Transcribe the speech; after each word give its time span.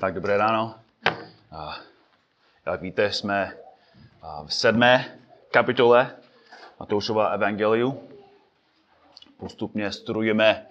Tak 0.00 0.14
dobré 0.14 0.36
ráno. 0.36 0.78
A, 1.50 1.76
Jak 2.66 2.80
víte, 2.80 3.12
jsme 3.12 3.56
v 4.46 4.54
sedmé 4.54 5.18
kapitole 5.50 6.16
Matoušova 6.80 7.28
evangeliu. 7.28 8.08
Postupně 9.36 9.92
studujeme 9.92 10.66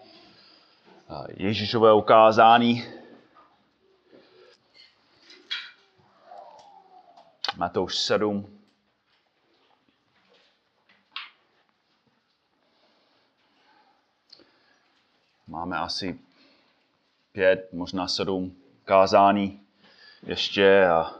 Ježíšové 1.37 1.93
ukázání. 1.93 2.83
Matouš 7.57 7.97
7. 7.97 8.59
Máme 15.47 15.77
asi 15.77 16.19
pět, 17.31 17.73
možná 17.73 18.07
sedm 18.07 18.60
kázání 18.91 19.61
ještě 20.23 20.87
a, 20.87 21.13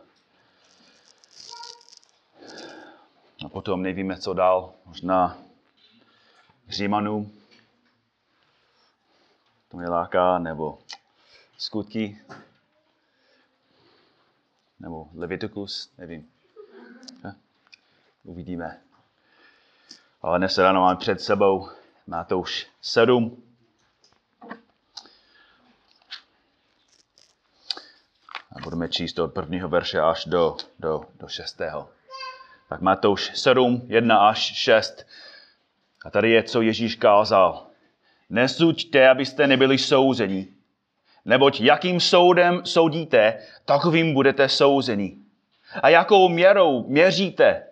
a 3.46 3.50
potom 3.50 3.82
nevíme, 3.82 4.18
co 4.18 4.34
dál. 4.34 4.74
Možná 4.86 5.38
Římanů, 6.70 7.32
to 9.70 9.78
mě 9.78 9.88
láká, 9.90 10.40
nebo 10.40 10.80
skutky, 11.58 12.22
nebo 14.80 15.08
Leviticus, 15.14 15.92
nevím. 15.98 16.30
Uvidíme. 18.24 18.82
Ale 20.22 20.38
dnes 20.38 20.58
ráno 20.58 20.82
máme 20.82 21.00
před 21.00 21.22
sebou 21.22 21.70
Matouš 22.08 22.68
7, 22.82 23.44
budeme 28.72 28.90
číst 28.90 29.20
od 29.20 29.34
prvního 29.34 29.70
verše 29.70 30.00
až 30.00 30.26
do, 30.26 30.56
do, 30.80 31.02
do 31.20 31.28
šestého. 31.28 31.90
Tak 32.70 32.82
Matouš 32.82 33.32
7, 33.36 33.82
1 33.88 34.28
až 34.30 34.40
6. 34.40 35.08
A 36.06 36.10
tady 36.10 36.32
je, 36.32 36.44
co 36.44 36.62
Ježíš 36.62 36.96
kázal. 36.96 37.68
Nesuďte, 38.30 39.10
abyste 39.10 39.48
nebyli 39.48 39.78
souzeni. 39.78 40.48
Neboť 41.26 41.62
jakým 41.62 42.00
soudem 42.00 42.62
soudíte, 42.66 43.40
takovým 43.66 44.14
budete 44.14 44.50
souzeni. 44.50 45.18
A 45.84 45.90
jakou 45.90 46.30
měrou 46.30 46.88
měříte, 46.88 47.64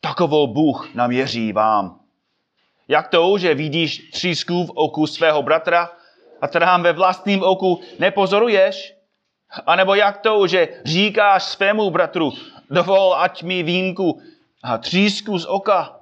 takovou 0.00 0.46
Bůh 0.46 0.94
naměří 0.94 1.52
vám. 1.52 2.00
Jak 2.88 3.08
to, 3.08 3.38
že 3.38 3.54
vidíš 3.54 4.10
třísku 4.10 4.66
v 4.66 4.70
oku 4.74 5.06
svého 5.06 5.42
bratra 5.42 5.90
a 6.40 6.48
trhám 6.48 6.82
ve 6.82 6.92
vlastním 6.92 7.42
oku 7.42 7.80
nepozoruješ? 7.98 8.95
A 9.66 9.76
nebo 9.76 9.94
jak 9.94 10.18
to, 10.18 10.46
že 10.46 10.68
říkáš 10.84 11.42
svému 11.42 11.90
bratru, 11.90 12.32
dovol, 12.70 13.14
ať 13.14 13.42
mi 13.42 13.62
výjimku 13.62 14.20
a 14.62 14.78
třísku 14.78 15.38
z 15.38 15.46
oka. 15.46 16.00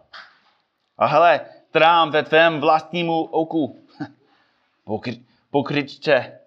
A 0.98 1.06
hele, 1.06 1.40
trám 1.70 2.10
ve 2.10 2.22
tvém 2.22 2.60
vlastnímu 2.60 3.22
oku. 3.22 3.78
Pokry, 4.84 5.20
pokryčte. 5.50 6.38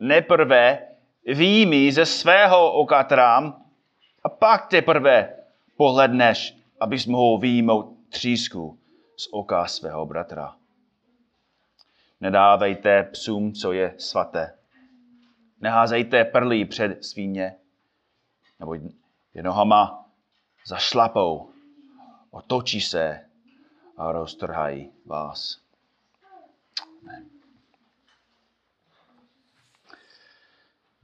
Neprve 0.00 0.78
výjmi 1.26 1.92
ze 1.92 2.06
svého 2.06 2.72
oka 2.72 3.04
trám 3.04 3.62
a 4.24 4.28
pak 4.28 4.66
teprve 4.66 5.36
pohledneš, 5.76 6.56
abys 6.80 7.06
mohl 7.06 7.38
výjmout 7.38 7.96
třísku 8.08 8.78
z 9.16 9.28
oka 9.32 9.66
svého 9.66 10.06
bratra. 10.06 10.54
Nedávejte 12.20 13.02
psům, 13.02 13.52
co 13.52 13.72
je 13.72 13.94
svaté 13.98 14.56
Neházejte 15.60 16.24
perlí 16.24 16.64
před 16.64 17.04
svíně, 17.04 17.56
nebo 18.60 18.74
je 19.34 19.42
nohama 19.42 20.04
zašlapou, 20.66 21.50
otočí 22.30 22.80
se 22.80 23.20
a 23.96 24.12
roztrhají 24.12 24.92
vás. 25.06 25.60
Amen. 27.02 27.24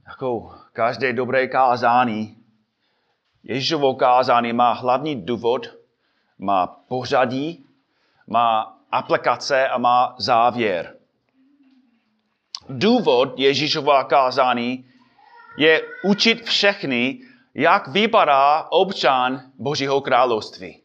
Jako 0.07 0.55
každé 0.73 1.13
dobré 1.13 1.47
kázání, 1.47 2.43
Ježíšovo 3.43 3.95
kázání 3.95 4.53
má 4.53 4.73
hlavní 4.73 5.25
důvod, 5.25 5.67
má 6.37 6.67
pořadí, 6.67 7.65
má 8.27 8.77
aplikace 8.91 9.67
a 9.67 9.77
má 9.77 10.15
závěr 10.17 10.97
důvod 12.69 13.39
Ježíšova 13.39 14.03
kázání 14.03 14.85
je 15.57 15.81
učit 16.03 16.43
všechny, 16.43 17.19
jak 17.53 17.87
vypadá 17.87 18.67
občan 18.69 19.41
Božího 19.59 20.01
království. 20.01 20.83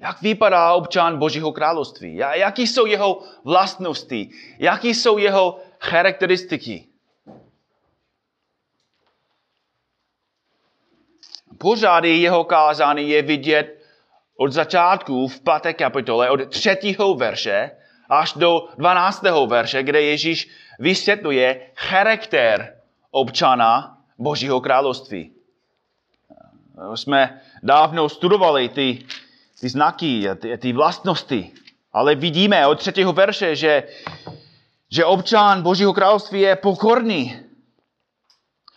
Jak 0.00 0.22
vypadá 0.22 0.72
občan 0.74 1.18
Božího 1.18 1.52
království? 1.52 2.16
Jaký 2.16 2.66
jsou 2.66 2.86
jeho 2.86 3.22
vlastnosti? 3.44 4.30
Jaký 4.58 4.94
jsou 4.94 5.18
jeho 5.18 5.60
charakteristiky? 5.80 6.86
Pořády 11.58 12.16
jeho 12.16 12.44
kázání 12.44 13.10
je 13.10 13.22
vidět 13.22 13.82
od 14.36 14.52
začátku 14.52 15.28
v 15.28 15.40
páté 15.40 15.72
kapitole, 15.74 16.30
od 16.30 16.50
třetího 16.50 17.14
verše, 17.14 17.70
až 18.08 18.32
do 18.32 18.68
12. 18.78 19.22
verše, 19.46 19.82
kde 19.82 20.02
Ježíš 20.02 20.48
vysvětluje 20.78 21.60
charakter 21.74 22.76
občana 23.10 23.98
Božího 24.18 24.60
království. 24.60 25.32
Jsme 26.94 27.40
dávno 27.62 28.08
studovali 28.08 28.68
ty, 28.68 29.06
ty 29.60 29.68
znaky, 29.68 30.28
ty, 30.40 30.58
ty 30.58 30.72
vlastnosti, 30.72 31.52
ale 31.92 32.14
vidíme 32.14 32.66
od 32.66 32.78
třetího 32.78 33.12
verše, 33.12 33.56
že, 33.56 33.82
že 34.90 35.04
občan 35.04 35.62
Božího 35.62 35.92
království 35.92 36.40
je 36.40 36.56
pokorný. 36.56 37.40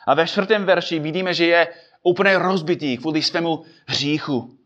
A 0.07 0.13
ve 0.13 0.28
čtvrtém 0.28 0.66
verši 0.66 1.00
vidíme, 1.00 1.34
že 1.34 1.46
je 1.46 1.67
úplně 2.03 2.38
rozbitý 2.38 2.97
kvůli 2.97 3.22
svému 3.22 3.66
hříchu 3.88 4.59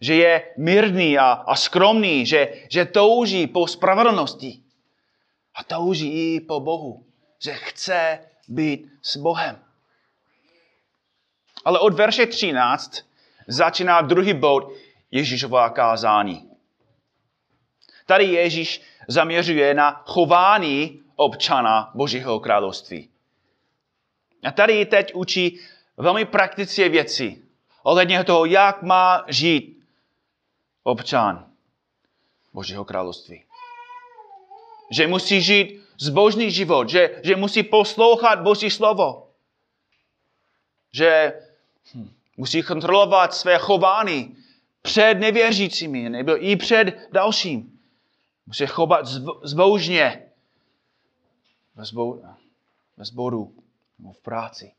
že 0.00 0.14
je 0.14 0.42
mírný 0.56 1.18
a, 1.18 1.32
a 1.32 1.56
skromný, 1.56 2.26
že, 2.26 2.64
že 2.68 2.84
touží 2.84 3.46
po 3.46 3.68
spravedlnosti. 3.68 4.62
A 5.54 5.64
touží 5.64 6.34
i 6.34 6.40
po 6.40 6.60
Bohu. 6.60 7.04
Že 7.42 7.52
chce 7.52 8.18
být 8.48 8.88
s 9.02 9.16
Bohem. 9.16 9.58
Ale 11.64 11.78
od 11.78 11.94
verše 11.94 12.26
13 12.26 13.04
začíná 13.46 14.00
druhý 14.00 14.34
bod 14.34 14.72
Ježíšová 15.10 15.70
kázání. 15.70 16.50
Tady 18.06 18.24
Ježíš 18.24 18.82
zaměřuje 19.08 19.74
na 19.74 20.02
chování 20.06 21.02
občana 21.16 21.90
Božího 21.94 22.40
království. 22.40 23.08
A 24.44 24.50
tady 24.50 24.86
teď 24.86 25.14
učí 25.14 25.60
velmi 25.96 26.24
praktické 26.24 26.88
věci 26.88 27.42
ohledně 27.82 28.24
toho, 28.24 28.44
jak 28.44 28.82
má 28.82 29.24
žít 29.28 29.79
občan 30.90 31.46
Božího 32.52 32.84
království. 32.84 33.44
Že 34.90 35.06
musí 35.06 35.42
žít 35.42 35.82
zbožný 35.98 36.50
život, 36.50 36.88
že, 36.88 37.20
že 37.24 37.36
musí 37.36 37.62
poslouchat 37.62 38.42
Boží 38.42 38.70
slovo. 38.70 39.28
Že 40.92 41.32
hm, 41.94 42.10
musí 42.36 42.62
kontrolovat 42.62 43.34
své 43.34 43.58
chování 43.58 44.36
před 44.82 45.14
nevěřícími 45.14 46.10
nebo 46.10 46.44
i 46.44 46.56
před 46.56 47.08
dalším. 47.12 47.80
Musí 48.46 48.66
chovat 48.66 49.06
zbožně 49.42 50.26
ve, 51.74 53.04
zboru 53.04 53.54
nebo 53.98 54.12
v 54.12 54.20
práci. 54.20 54.72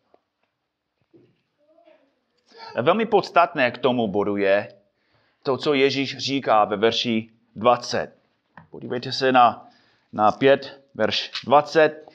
Velmi 2.82 3.06
podstatné 3.06 3.72
k 3.72 3.78
tomu 3.78 4.08
bodu 4.08 4.38
je, 4.38 4.81
to, 5.44 5.58
co 5.58 5.74
Ježíš 5.74 6.18
říká 6.18 6.66
ve 6.66 6.78
verši 6.78 7.30
20. 7.56 8.16
Podívejte 8.70 9.12
se 9.12 9.32
na, 9.32 9.68
na 10.14 10.32
5, 10.32 10.84
verš 10.94 11.32
20. 11.46 12.06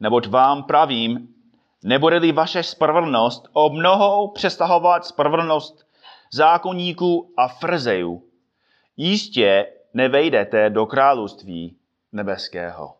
Neboť 0.00 0.28
vám 0.28 0.62
pravím, 0.62 1.34
nebude-li 1.84 2.32
vaše 2.32 2.62
spravedlnost 2.62 3.48
o 3.52 3.70
mnoho 3.70 4.28
přestahovat 4.28 5.06
spravedlnost 5.06 5.86
zákonníků 6.32 7.34
a 7.36 7.48
frzejů, 7.48 8.24
jistě 8.96 9.72
nevejdete 9.94 10.70
do 10.70 10.86
království 10.86 11.76
nebeského. 12.12 12.96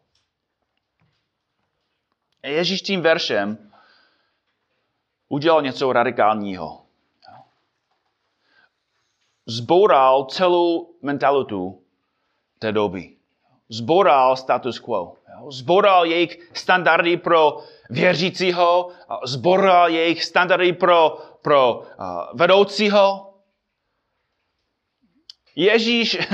Ježíš 2.43 2.83
tím 2.83 3.01
veršem 3.01 3.71
udělal 5.29 5.63
něco 5.63 5.93
radikálního 5.93 6.83
zboural 9.47 10.25
celou 10.25 10.95
mentalitu 11.03 11.83
té 12.59 12.73
doby. 12.73 13.17
Zboural 13.69 14.37
status 14.37 14.79
quo. 14.79 15.17
zboral 15.51 16.05
jejich 16.05 16.51
standardy 16.55 17.17
pro 17.17 17.59
věřícího, 17.91 18.91
zboral 19.25 19.89
jejich 19.89 20.25
standardy 20.25 20.73
pro, 20.73 21.19
pro 21.43 21.83
vedoucího. 22.35 23.35
Ježíš 25.57 26.19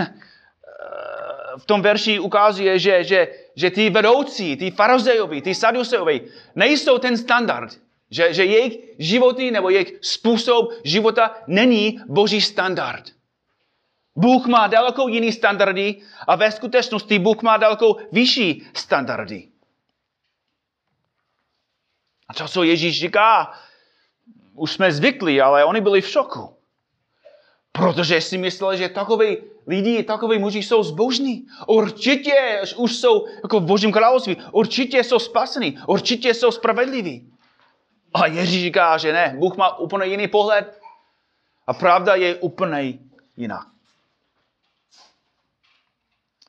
v 1.58 1.64
tom 1.66 1.82
verši 1.82 2.18
ukazuje, 2.18 2.78
že, 2.78 3.04
že, 3.04 3.28
že 3.56 3.70
ty 3.70 3.90
vedoucí, 3.90 4.56
ty 4.56 4.70
farizejovi, 4.70 5.42
ty 5.42 5.54
sadusejovi, 5.54 6.20
nejsou 6.54 6.98
ten 6.98 7.16
standard. 7.16 7.78
Že, 8.10 8.34
že 8.34 8.44
jejich 8.44 8.78
životy 8.98 9.50
nebo 9.50 9.70
jejich 9.70 9.98
způsob 10.00 10.72
života 10.84 11.34
není 11.46 12.00
boží 12.08 12.40
standard. 12.40 13.04
Bůh 14.16 14.46
má 14.46 14.66
daleko 14.66 15.08
jiný 15.08 15.32
standardy 15.32 16.02
a 16.26 16.36
ve 16.36 16.52
skutečnosti 16.52 17.18
Bůh 17.18 17.42
má 17.42 17.56
daleko 17.56 17.96
vyšší 18.12 18.66
standardy. 18.74 19.48
A 22.28 22.34
to, 22.34 22.48
co 22.48 22.62
Ježíš 22.62 23.00
říká, 23.00 23.52
už 24.54 24.72
jsme 24.72 24.92
zvyklí, 24.92 25.40
ale 25.40 25.64
oni 25.64 25.80
byli 25.80 26.00
v 26.00 26.08
šoku. 26.08 26.56
Protože 27.72 28.20
si 28.20 28.38
mysleli, 28.38 28.78
že 28.78 28.88
takový 28.88 29.36
lidi, 29.66 30.02
takový 30.02 30.38
muži 30.38 30.62
jsou 30.62 30.82
zbožní. 30.82 31.46
Určitě 31.66 32.62
už 32.76 32.96
jsou 32.96 33.26
jako 33.42 33.60
v 33.60 33.64
Božím 33.64 33.92
království. 33.92 34.36
Určitě 34.52 35.04
jsou 35.04 35.18
spasení. 35.18 35.78
Určitě 35.86 36.34
jsou 36.34 36.50
spravedliví. 36.50 37.32
A 38.16 38.26
Ježíš 38.26 38.62
říká, 38.62 38.98
že 38.98 39.12
ne. 39.12 39.34
Bůh 39.38 39.56
má 39.56 39.78
úplně 39.78 40.06
jiný 40.06 40.28
pohled. 40.28 40.80
A 41.66 41.74
pravda 41.74 42.14
je 42.14 42.34
úplně 42.34 42.98
jiná. 43.36 43.66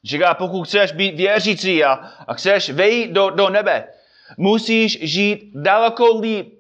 Říká, 0.04 0.34
pokud 0.34 0.64
chceš 0.64 0.92
být 0.92 1.16
věřící 1.16 1.84
a, 1.84 1.92
a 2.28 2.34
chceš 2.34 2.70
vejít 2.70 3.12
do, 3.12 3.30
do 3.30 3.50
nebe, 3.50 3.88
musíš 4.38 5.00
žít 5.02 5.52
daleko 5.54 6.20
líp 6.20 6.54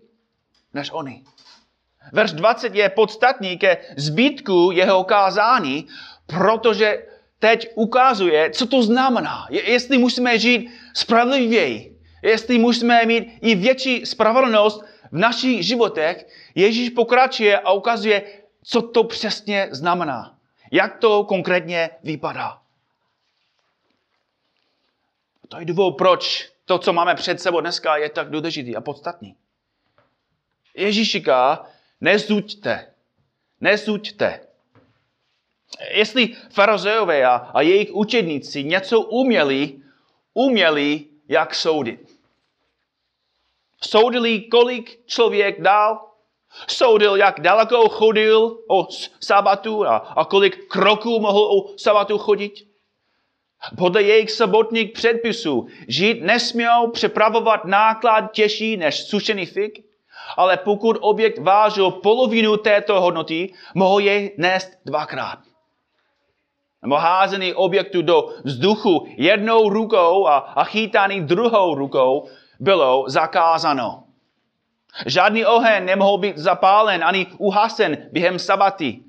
než 0.74 0.90
oni. 0.94 1.24
Verš 2.12 2.32
20 2.32 2.76
je 2.76 2.90
podstatný 2.90 3.58
ke 3.58 3.78
zbytku 3.98 4.72
jeho 4.72 5.04
kázání, 5.04 5.88
protože 6.26 7.06
teď 7.40 7.70
ukazuje, 7.76 8.50
co 8.50 8.66
to 8.66 8.84
znamená. 8.84 9.48
Jestli 9.50 9.98
musíme 9.98 10.40
žít 10.40 10.72
spravedlivěji, 10.94 11.98
jestli 12.24 12.60
musíme 12.60 13.06
mít 13.06 13.38
i 13.42 13.56
větší 13.56 14.06
spravedlnost 14.06 14.86
v 15.12 15.18
našich 15.18 15.66
životech, 15.66 16.28
Ježíš 16.56 16.90
pokračuje 16.90 17.60
a 17.60 17.72
ukazuje, 17.72 18.24
co 18.64 18.82
to 18.82 19.04
přesně 19.04 19.68
znamená. 19.72 20.38
Jak 20.72 20.98
to 20.98 21.24
konkrétně 21.24 21.90
vypadá. 22.04 22.62
To 25.48 25.60
je 25.60 25.66
důvod, 25.66 25.92
proč 25.98 26.52
to, 26.66 26.80
co 26.80 26.94
máme 26.94 27.16
před 27.16 27.42
sebou 27.42 27.62
dneska, 27.62 27.98
je 27.98 28.10
tak 28.10 28.30
důležitý 28.30 28.76
a 28.76 28.82
podstatný. 28.82 29.36
Ježíš 30.76 31.12
říká, 31.12 31.66
nezuďte, 32.02 32.94
nezuďte. 33.62 34.40
Jestli 35.92 36.36
farizeové 36.50 37.26
a, 37.26 37.36
a 37.36 37.62
jejich 37.62 37.92
učedníci 37.92 38.64
něco 38.64 39.02
uměli, 39.02 39.80
uměli, 40.34 41.06
jak 41.28 41.56
soudit. 41.56 42.17
Soudili, 43.82 44.42
kolik 44.42 45.00
člověk 45.06 45.62
dal, 45.62 46.00
soudil, 46.68 47.16
jak 47.16 47.40
daleko 47.40 47.90
chodil 47.90 48.58
o 48.70 48.88
sabatu 49.20 49.88
a, 49.88 49.98
a 49.98 50.26
kolik 50.26 50.68
kroků 50.68 51.20
mohl 51.20 51.44
o 51.44 51.78
sabatu 51.78 52.18
chodit. 52.18 52.54
Podle 53.78 54.04
jejich 54.04 54.32
sobotních 54.32 54.92
předpisů 54.92 55.68
žít 55.88 56.22
nesměl 56.22 56.88
přepravovat 56.88 57.66
náklad 57.66 58.32
těžší 58.32 58.78
než 58.78 59.04
sušený 59.04 59.46
fig, 59.46 59.84
ale 60.38 60.58
pokud 60.58 60.98
objekt 61.00 61.38
vážil 61.38 61.92
polovinu 61.92 62.58
této 62.58 63.02
hodnoty, 63.02 63.54
mohl 63.76 64.00
jej 64.00 64.36
nést 64.38 64.72
dvakrát 64.86 65.40
nebo 66.82 66.96
házený 66.96 67.54
objektu 67.54 68.02
do 68.02 68.30
vzduchu 68.44 69.08
jednou 69.18 69.70
rukou 69.70 70.28
a, 70.28 70.38
a 70.38 70.64
chytaný 70.64 71.22
druhou 71.22 71.76
rukou 71.76 72.30
bylo 72.60 73.06
zakázáno. 73.08 74.04
Žádný 75.06 75.46
oheň 75.46 75.86
nemohl 75.86 76.18
být 76.18 76.38
zapálen 76.38 77.04
ani 77.04 77.28
uhasen 77.38 77.98
během 78.12 78.40
sabaty, 78.40 79.00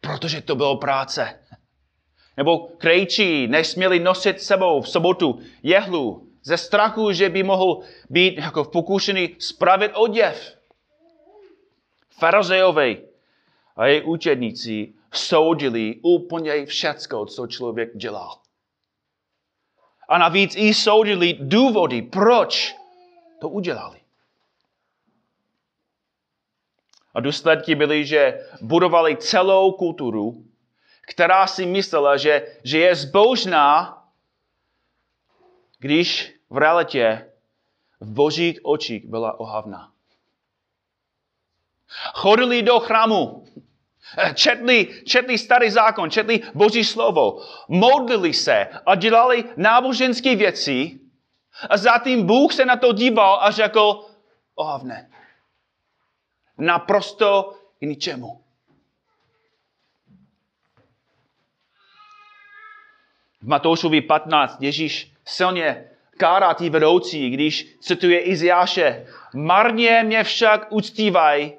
protože 0.00 0.40
to 0.40 0.56
bylo 0.56 0.76
práce. 0.76 1.38
Nebo 2.36 2.58
krejčí 2.58 3.46
nesměli 3.46 4.00
nosit 4.00 4.40
sebou 4.40 4.80
v 4.80 4.88
sobotu 4.88 5.40
jehlu 5.62 6.28
ze 6.42 6.56
strachu, 6.56 7.12
že 7.12 7.28
by 7.28 7.42
mohl 7.42 7.80
být 8.10 8.38
jako 8.38 8.64
pokušený 8.64 9.36
spravit 9.38 9.92
oděv. 9.94 10.56
Farazejové 12.18 12.96
a 13.76 13.86
její 13.86 14.02
učedníci 14.02 14.92
soudili 15.12 15.96
úplně 16.02 16.66
všecko, 16.66 17.26
co 17.26 17.46
člověk 17.46 17.96
dělal. 17.96 18.38
A 20.08 20.18
navíc 20.18 20.54
i 20.56 20.74
soudili 20.74 21.38
důvody, 21.40 22.02
proč 22.02 22.74
to 23.42 23.48
udělali. 23.48 24.00
A 27.14 27.20
důsledky 27.20 27.74
byly, 27.74 28.06
že 28.06 28.48
budovali 28.60 29.16
celou 29.16 29.72
kulturu, 29.72 30.46
která 31.02 31.46
si 31.46 31.66
myslela, 31.66 32.16
že, 32.16 32.46
že 32.64 32.78
je 32.78 32.94
zbožná, 32.94 33.98
když 35.78 36.34
v 36.50 36.56
realitě 36.56 37.32
v 38.00 38.10
božích 38.10 38.60
očích 38.62 39.06
byla 39.06 39.40
ohavná. 39.40 39.92
Chodili 42.14 42.62
do 42.62 42.80
chrámu, 42.80 43.44
Četli, 44.34 45.02
četli 45.04 45.38
starý 45.38 45.70
zákon, 45.70 46.10
četli 46.10 46.42
boží 46.54 46.84
slovo, 46.84 47.40
modlili 47.68 48.34
se 48.34 48.68
a 48.86 48.94
dělali 48.94 49.44
náboženské 49.56 50.36
věci 50.36 51.01
a 51.70 51.76
zatím 51.76 52.26
Bůh 52.26 52.52
se 52.52 52.64
na 52.64 52.76
to 52.76 52.92
díval 52.92 53.38
a 53.42 53.50
řekl, 53.50 54.04
ohavne. 54.54 55.10
Naprosto 56.58 57.54
k 57.78 57.82
ničemu. 57.82 58.42
V 63.40 63.48
Matoušovi 63.48 64.00
15 64.00 64.62
Ježíš 64.62 65.12
silně 65.24 65.90
kárá 66.16 66.54
ty 66.54 66.70
vedoucí, 66.70 67.30
když 67.30 67.76
cituje 67.80 68.20
Iziáše. 68.20 69.06
Marně 69.34 70.02
mě 70.02 70.24
však 70.24 70.66
uctívaj, 70.72 71.52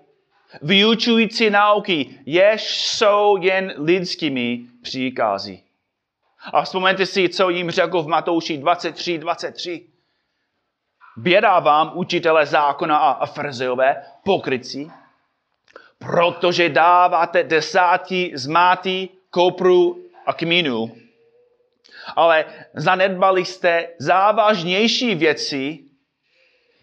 vyučující 0.62 1.50
nauky, 1.50 2.20
jež 2.26 2.82
jsou 2.82 3.38
jen 3.42 3.74
lidskými 3.78 4.66
příkazy. 4.82 5.64
A 6.52 6.62
vzpomeňte 6.62 7.06
si, 7.06 7.30
co 7.30 7.50
jim 7.50 7.72
řekl 7.72 8.02
v 8.02 8.08
Matouši 8.08 8.58
23, 8.58 9.18
23. 9.18 9.88
Běda 11.18 11.60
vám, 11.60 11.92
učitele 11.96 12.46
zákona 12.46 12.98
a, 12.98 13.26
farizeové, 13.26 14.04
pokryci, 14.24 14.88
protože 16.00 16.70
dáváte 16.70 17.44
desátí 17.44 18.32
z 18.36 18.48
máty, 18.48 19.10
kopru 19.30 20.06
a 20.26 20.34
kmínu, 20.34 20.96
ale 22.16 22.46
zanedbali 22.74 23.46
jste 23.46 23.90
závažnější 24.00 25.16
věci, 25.16 25.80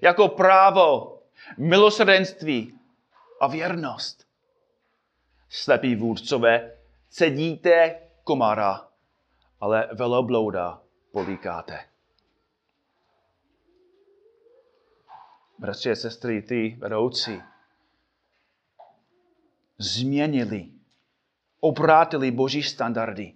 jako 0.02 0.28
právo, 0.28 1.18
milosrdenství, 1.58 2.80
a 3.40 3.46
věrnost. 3.46 4.26
Slepí 5.48 5.96
vůdcové, 5.96 6.76
cedíte 7.10 7.98
komara, 8.24 8.89
ale 9.60 9.88
veloblouda 9.92 10.82
políkáte. 11.12 11.86
Bratři 15.58 15.90
a 15.90 15.96
sestry, 15.96 16.42
ty 16.42 16.76
vedoucí, 16.78 17.42
změnili, 19.78 20.68
obrátili 21.60 22.30
boží 22.30 22.62
standardy 22.62 23.34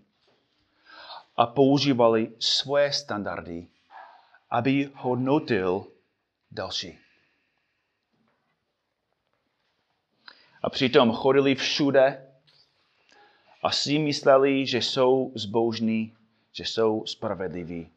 a 1.36 1.46
používali 1.46 2.32
svoje 2.38 2.92
standardy, 2.92 3.66
aby 4.50 4.90
hodnotil 4.94 5.86
další. 6.50 6.98
A 10.62 10.70
přitom 10.70 11.12
chodili 11.12 11.54
všude 11.54 12.33
a 13.64 13.70
si 13.70 13.98
mysleli, 13.98 14.66
že 14.66 14.78
jsou 14.78 15.32
zbožní, 15.34 16.16
že 16.52 16.64
jsou 16.64 17.06
spravedliví, 17.06 17.90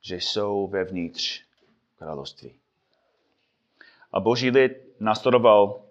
že 0.00 0.16
jsou 0.16 0.66
vevnitř 0.66 1.42
království. 1.98 2.54
A 4.12 4.20
boží 4.20 4.50
lid 4.50 5.00
následoval 5.00 5.82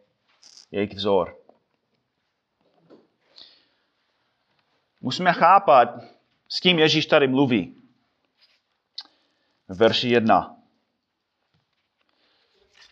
jejich 0.71 0.93
vzor. 0.93 1.37
Musíme 5.01 5.33
chápat, 5.33 5.89
s 6.47 6.59
kým 6.59 6.79
Ježíš 6.79 7.05
tady 7.05 7.27
mluví. 7.27 7.75
v 9.67 9.77
verši 9.77 10.09
1. 10.09 10.57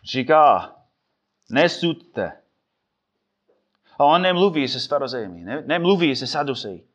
Říká, 0.04 0.76
nesuďte. 1.50 2.45
A 4.00 4.04
on 4.04 4.22
nemluví 4.22 4.68
se 4.68 4.88
farizejmi, 4.88 5.44
ne, 5.44 5.62
nemluví 5.62 6.16
se 6.16 6.28
saduseji. 6.28 6.88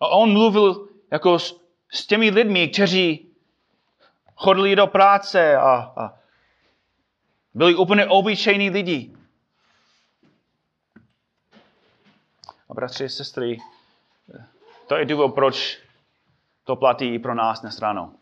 A 0.00 0.08
on 0.08 0.32
mluvil 0.32 0.88
jako 1.10 1.38
s, 1.38 1.60
s 1.90 2.06
těmi 2.06 2.30
lidmi, 2.30 2.68
kteří 2.68 3.34
chodili 4.34 4.76
do 4.76 4.86
práce 4.86 5.56
a, 5.56 5.92
a 5.96 6.18
byli 7.54 7.74
úplně 7.74 8.06
obyčejní 8.06 8.70
lidi. 8.70 9.16
A 12.68 12.74
bratři 12.74 13.04
a 13.04 13.08
sestry, 13.08 13.58
to 14.88 14.96
je 14.96 15.04
důvod, 15.04 15.34
proč 15.34 15.78
to 16.64 16.76
platí 16.76 17.14
i 17.14 17.18
pro 17.18 17.34
nás 17.34 17.60
dnes 17.60 17.78
ráno. 17.78 18.14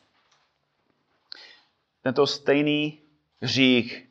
Tento 2.02 2.26
stejný 2.26 3.02
hřích, 3.42 4.08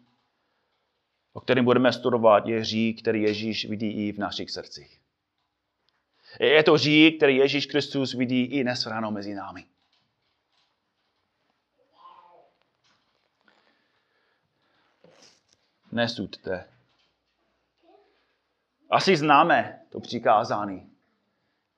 o 1.34 1.42
kterém 1.42 1.66
budeme 1.66 1.94
studovat, 1.94 2.48
je 2.48 2.60
hřích, 2.60 3.02
který 3.02 3.22
Ježíš 3.22 3.66
vidí 3.66 3.92
i 3.92 4.12
v 4.12 4.18
našich 4.18 4.52
srdcích. 4.52 5.02
Je 6.40 6.64
to 6.64 6.74
hřích, 6.74 7.18
který 7.18 7.36
Ježíš 7.36 7.66
Kristus 7.66 8.14
vidí 8.14 8.44
i 8.44 8.64
dnes 8.64 8.86
ráno 8.86 9.12
mezi 9.12 9.34
námi. 9.34 9.66
Nesuďte. 15.92 16.66
Asi 18.90 19.18
známe 19.18 19.82
to 19.90 20.00
přikázání. 20.00 20.92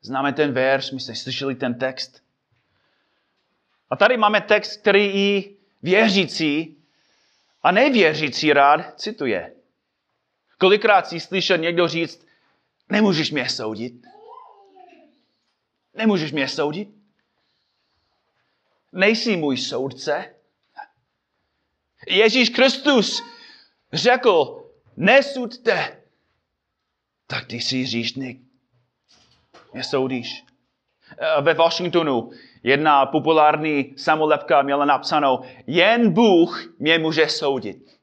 Známe 0.02 0.34
ten 0.34 0.54
verš, 0.54 0.92
my 0.92 1.00
jsme 1.00 1.16
slyšeli 1.16 1.56
ten 1.56 1.80
text. 1.80 2.24
A 3.90 3.96
tady 3.96 4.18
máme 4.18 4.42
text, 4.42 4.78
který 4.78 5.06
i 5.06 5.58
věřící 5.82 6.83
a 7.64 7.72
nevěřící 7.72 8.54
rád 8.54 9.00
cituje. 9.00 9.54
Kolikrát 10.58 11.08
si 11.08 11.20
slyšel 11.20 11.58
někdo 11.58 11.88
říct, 11.88 12.28
nemůžeš 12.90 13.32
mě 13.32 13.50
soudit. 13.50 13.94
Nemůžeš 15.94 16.32
mě 16.32 16.48
soudit. 16.48 16.90
Nejsi 18.92 19.38
můj 19.38 19.58
soudce. 19.58 20.36
Ježíš 22.08 22.50
Kristus 22.50 23.24
řekl, 23.94 24.64
nesuďte, 24.98 26.04
tak 27.28 27.46
ty 27.46 27.56
jsi 27.56 27.86
říšník. 27.86 28.42
Mě 29.74 29.84
soudíš. 29.84 30.44
Ve 31.42 31.54
Washingtonu 31.54 32.32
jedna 32.64 33.06
populární 33.06 33.94
samolepka 33.98 34.62
měla 34.62 34.86
napsáno, 34.86 35.42
jen 35.68 36.14
Bůh 36.14 36.64
mě 36.80 37.00
může 37.00 37.30
soudit. 37.30 38.00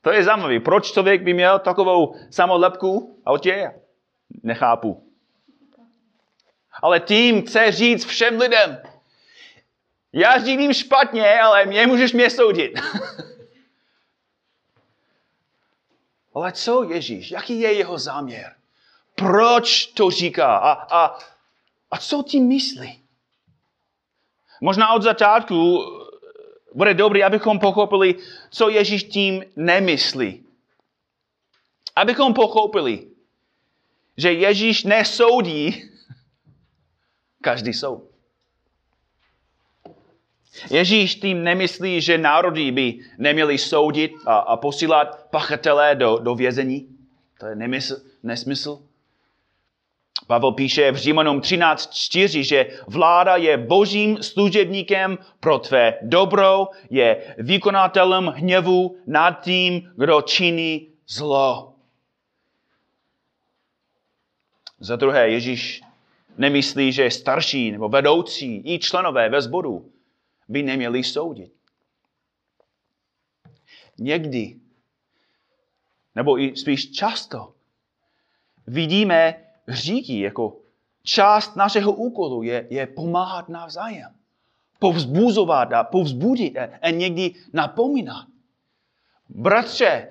To 0.00 0.10
je 0.10 0.24
zajímavé. 0.24 0.60
Proč 0.60 0.92
člověk 0.92 1.22
by 1.22 1.34
měl 1.34 1.58
takovou 1.58 2.14
samolepku 2.30 3.20
a 3.26 3.38
tě? 3.38 3.74
Nechápu. 4.42 5.10
Ale 6.82 7.00
tím 7.00 7.42
chce 7.42 7.72
říct 7.72 8.04
všem 8.04 8.38
lidem, 8.38 8.82
já 10.12 10.38
živím 10.38 10.72
špatně, 10.72 11.40
ale 11.40 11.66
mě 11.66 11.86
můžeš 11.86 12.12
mě 12.12 12.30
soudit. 12.30 12.72
ale 16.34 16.52
co 16.52 16.82
Ježíš? 16.82 17.30
Jaký 17.30 17.60
je 17.60 17.72
jeho 17.72 17.98
záměr? 17.98 18.54
Proč 19.14 19.86
to 19.86 20.10
říká? 20.10 20.56
A, 20.56 20.72
a, 20.72 21.18
a 21.94 21.98
co 21.98 22.22
tím 22.22 22.48
myslí? 22.48 23.02
Možná 24.60 24.92
od 24.92 25.02
začátku 25.02 25.84
bude 26.74 26.94
dobré, 26.94 27.24
abychom 27.24 27.58
pochopili, 27.58 28.14
co 28.50 28.68
Ježíš 28.68 29.04
tím 29.04 29.44
nemyslí. 29.56 30.44
Abychom 31.96 32.34
pochopili, 32.34 33.06
že 34.16 34.32
Ježíš 34.32 34.84
nesoudí 34.84 35.90
každý 37.42 37.72
soud. 37.72 38.02
Ježíš 40.70 41.14
tím 41.14 41.44
nemyslí, 41.44 42.00
že 42.00 42.18
národy 42.18 42.70
by 42.70 42.98
neměli 43.18 43.58
soudit 43.58 44.12
a, 44.26 44.38
a 44.38 44.56
posílat 44.56 45.30
pachatelé 45.30 45.94
do, 45.94 46.18
do 46.18 46.34
vězení. 46.34 46.88
To 47.38 47.46
je 47.46 47.54
nemysl, 47.54 48.02
nesmysl. 48.22 48.82
Pavel 50.26 50.52
píše 50.52 50.92
v 50.92 50.96
Římanům 50.96 51.40
13.4, 51.40 52.42
že 52.42 52.78
vláda 52.86 53.36
je 53.36 53.56
božím 53.56 54.22
služebníkem 54.22 55.18
pro 55.40 55.58
tvé 55.58 55.98
dobro, 56.02 56.68
je 56.90 57.34
vykonatelem 57.38 58.26
hněvu 58.26 58.96
nad 59.06 59.30
tím, 59.30 59.92
kdo 59.96 60.22
činí 60.22 60.88
zlo. 61.08 61.74
Za 64.80 64.96
druhé, 64.96 65.30
Ježíš 65.30 65.82
nemyslí, 66.38 66.92
že 66.92 67.10
starší 67.10 67.72
nebo 67.72 67.88
vedoucí 67.88 68.62
i 68.74 68.78
členové 68.78 69.28
ve 69.28 69.42
sboru 69.42 69.92
by 70.48 70.62
neměli 70.62 71.04
soudit. 71.04 71.52
Někdy, 73.98 74.56
nebo 76.14 76.38
i 76.38 76.56
spíš 76.56 76.90
často, 76.90 77.54
vidíme 78.66 79.44
hříchy 79.66 80.20
jako 80.20 80.56
část 81.02 81.56
našeho 81.56 81.92
úkolu 81.92 82.42
je, 82.42 82.66
je 82.70 82.86
pomáhat 82.86 83.48
navzájem. 83.48 84.12
Povzbuzovat 84.78 85.72
a 85.72 85.84
povzbudit 85.84 86.56
a, 86.56 86.68
a 86.82 86.90
někdy 86.90 87.34
napomínat. 87.52 88.26
Bratře, 89.28 90.08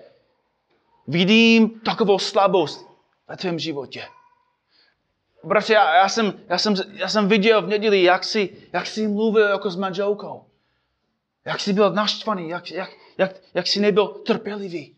vidím 1.07 1.69
takovou 1.69 2.19
slabost 2.19 2.87
ve 3.27 3.37
tvém 3.37 3.59
životě. 3.59 4.05
Bratře, 5.43 5.73
já, 5.73 5.95
já, 5.95 6.09
jsem, 6.09 6.33
já, 6.49 6.57
jsem, 6.57 6.75
já 6.93 7.09
jsem 7.09 7.27
viděl 7.27 7.61
v 7.61 7.67
neděli, 7.67 8.03
jak 8.03 8.23
jsi, 8.23 8.57
jak 8.73 8.87
jsi 8.87 9.07
mluvil 9.07 9.49
jako 9.49 9.69
s 9.69 9.75
manželkou. 9.75 10.45
Jak 11.45 11.59
jsi 11.59 11.73
byl 11.73 11.93
naštvaný, 11.93 12.49
jak, 12.49 12.71
jak, 12.71 12.89
jak, 13.17 13.35
jak 13.53 13.67
jsi 13.67 13.79
nebyl 13.79 14.07
trpělivý. 14.07 14.95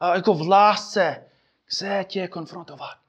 A 0.00 0.14
jako 0.14 0.34
v 0.34 0.48
lásce 0.48 1.24
chce 1.64 2.04
tě 2.08 2.28
konfrontovat. 2.28 3.03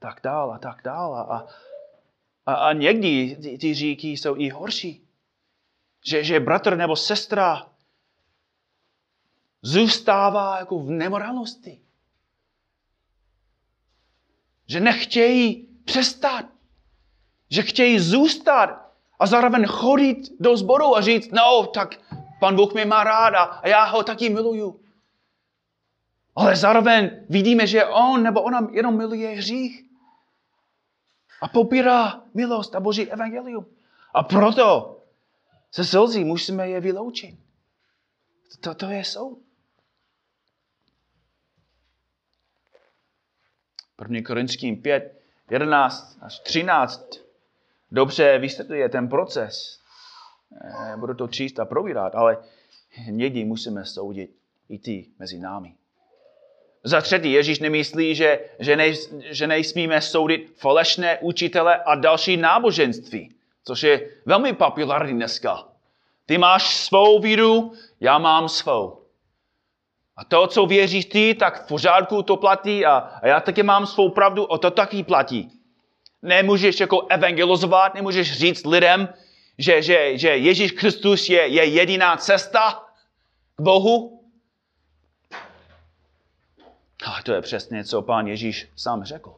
Tak 0.00 0.20
dál, 0.22 0.52
a 0.52 0.58
tak 0.58 0.82
dál. 0.84 1.14
A, 1.14 1.46
a, 2.46 2.54
a 2.54 2.72
někdy 2.72 3.36
ty, 3.42 3.58
ty 3.58 3.74
říky 3.74 4.08
jsou 4.08 4.36
i 4.36 4.48
horší. 4.48 5.06
Že, 6.06 6.24
že 6.24 6.40
bratr 6.40 6.76
nebo 6.76 6.96
sestra 6.96 7.70
zůstává 9.62 10.58
jako 10.58 10.78
v 10.78 10.90
nemorálnosti 10.90 11.80
že 14.70 14.80
nechtějí 14.80 15.68
přestat. 15.84 16.44
Že 17.50 17.62
chtějí 17.62 17.98
zůstat 17.98 18.92
a 19.18 19.26
zároveň 19.26 19.66
chodit 19.66 20.16
do 20.40 20.56
sboru 20.56 20.96
a 20.96 21.00
říct, 21.00 21.30
no, 21.32 21.66
tak 21.66 21.94
pan 22.40 22.56
Bůh 22.56 22.74
mě 22.74 22.84
má 22.84 23.04
rád 23.04 23.34
a 23.34 23.68
já 23.68 23.84
ho 23.84 24.02
taky 24.02 24.28
miluju. 24.28 24.80
Ale 26.36 26.56
zároveň 26.56 27.10
vidíme, 27.28 27.66
že 27.66 27.84
on 27.84 28.22
nebo 28.22 28.42
ona 28.42 28.68
jenom 28.72 28.96
miluje 28.96 29.28
hřích. 29.28 29.89
A 31.40 31.48
popírá 31.48 32.22
milost 32.34 32.74
a 32.74 32.80
boží 32.80 33.10
evangelium. 33.12 33.66
A 34.14 34.22
proto 34.22 34.96
se 35.70 35.84
slzí 35.84 36.24
musíme 36.24 36.68
je 36.68 36.80
vyloučit. 36.80 37.38
To, 38.60 38.74
to 38.74 38.86
je 38.86 39.04
soud. 39.04 39.38
1. 44.00 44.22
Korinským 44.26 44.82
5, 44.82 45.20
11 45.50 46.18
až 46.20 46.38
13 46.38 47.20
dobře 47.90 48.38
vysvětluje 48.38 48.88
ten 48.88 49.08
proces. 49.08 49.80
Eh, 50.64 50.96
budu 50.96 51.14
to 51.14 51.28
číst 51.28 51.58
a 51.58 51.64
probírat, 51.64 52.14
ale 52.14 52.44
někdy 53.10 53.44
musíme 53.44 53.84
soudit 53.84 54.36
i 54.68 54.78
ty 54.78 55.06
mezi 55.18 55.38
námi. 55.38 55.74
Za 56.84 57.00
třetí, 57.00 57.32
Ježíš 57.32 57.58
nemyslí, 57.58 58.14
že, 58.14 58.40
že, 58.58 58.76
nej, 58.76 58.94
že 59.24 59.46
nejsmíme 59.46 60.00
soudit 60.00 60.52
falešné 60.56 61.18
učitele 61.20 61.76
a 61.76 61.94
další 61.94 62.36
náboženství, 62.36 63.34
což 63.64 63.82
je 63.82 64.08
velmi 64.26 64.52
populární 64.52 65.12
dneska. 65.12 65.64
Ty 66.26 66.38
máš 66.38 66.74
svou 66.74 67.20
víru, 67.20 67.72
já 68.00 68.18
mám 68.18 68.48
svou. 68.48 69.00
A 70.16 70.24
to, 70.24 70.46
co 70.46 70.66
věříš 70.66 71.04
ty, 71.04 71.34
tak 71.34 71.64
v 71.64 71.68
pořádku 71.68 72.22
to 72.22 72.36
platí 72.36 72.86
a, 72.86 72.92
a 72.96 73.26
já 73.26 73.40
taky 73.40 73.62
mám 73.62 73.86
svou 73.86 74.08
pravdu, 74.08 74.44
o 74.44 74.58
to 74.58 74.70
taky 74.70 75.02
platí. 75.02 75.50
Nemůžeš 76.22 76.80
jako 76.80 77.06
evangelizovat, 77.08 77.94
nemůžeš 77.94 78.32
říct 78.32 78.66
lidem, 78.66 79.08
že, 79.58 79.82
že, 79.82 80.18
že 80.18 80.28
Ježíš 80.28 80.72
Kristus 80.72 81.28
je, 81.28 81.46
je 81.46 81.64
jediná 81.64 82.16
cesta 82.16 82.82
k 83.56 83.62
Bohu. 83.62 84.19
A 87.06 87.22
to 87.22 87.32
je 87.32 87.42
přesně, 87.42 87.84
co 87.84 88.02
pán 88.02 88.26
Ježíš 88.26 88.68
sám 88.76 89.04
řekl. 89.04 89.36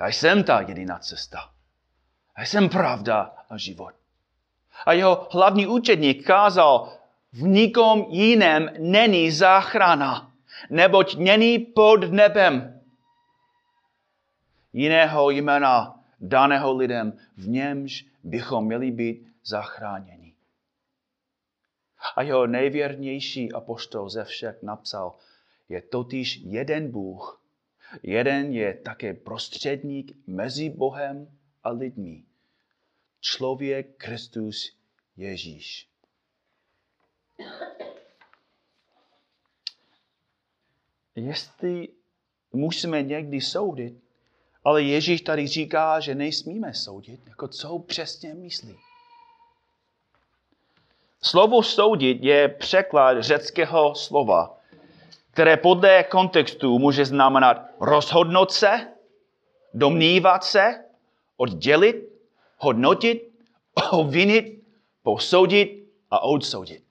Já 0.00 0.06
jsem 0.08 0.44
ta 0.44 0.60
jediná 0.60 0.98
cesta. 0.98 1.50
Já 2.38 2.44
jsem 2.44 2.68
pravda 2.68 3.34
a 3.50 3.56
život. 3.56 3.94
A 4.86 4.92
jeho 4.92 5.28
hlavní 5.30 5.66
učedník 5.66 6.26
kázal, 6.26 6.92
v 7.32 7.42
nikom 7.42 8.06
jiném 8.08 8.70
není 8.78 9.30
záchrana, 9.30 10.32
neboť 10.70 11.16
není 11.16 11.58
pod 11.58 12.10
nebem. 12.10 12.80
Jiného 14.72 15.30
jména 15.30 16.00
daného 16.20 16.76
lidem, 16.76 17.18
v 17.36 17.48
němž 17.48 18.04
bychom 18.22 18.66
měli 18.66 18.90
být 18.90 19.28
zachráněni. 19.44 20.34
A 22.16 22.22
jeho 22.22 22.46
nejvěrnější 22.46 23.52
apoštol 23.52 24.08
ze 24.08 24.24
všech 24.24 24.62
napsal, 24.62 25.14
je 25.68 25.82
totiž 25.82 26.36
jeden 26.36 26.90
Bůh, 26.90 27.42
jeden 28.02 28.52
je 28.52 28.74
také 28.74 29.14
prostředník 29.14 30.12
mezi 30.26 30.70
Bohem 30.70 31.38
a 31.64 31.70
lidmi. 31.70 32.24
Člověk 33.20 33.96
Kristus 33.96 34.76
Ježíš. 35.16 35.88
Jestli 41.14 41.88
musíme 42.52 43.02
někdy 43.02 43.40
soudit, 43.40 43.94
ale 44.64 44.82
Ježíš 44.82 45.20
tady 45.20 45.46
říká, 45.46 46.00
že 46.00 46.14
nejsmíme 46.14 46.74
soudit, 46.74 47.26
jako 47.26 47.48
co 47.48 47.78
přesně 47.78 48.34
myslí. 48.34 48.78
Slovo 51.22 51.62
soudit 51.62 52.24
je 52.24 52.48
překlad 52.48 53.22
řeckého 53.22 53.94
slova, 53.94 54.60
které 55.34 55.56
podle 55.56 56.04
kontextu 56.04 56.78
může 56.78 57.04
znamenat 57.04 57.62
rozhodnout 57.80 58.52
se, 58.52 58.88
domnívat 59.74 60.44
se, 60.44 60.84
oddělit, 61.36 61.96
hodnotit, 62.58 63.32
obvinit, 63.90 64.62
posoudit 65.02 65.88
a 66.10 66.22
odsoudit. 66.22 66.84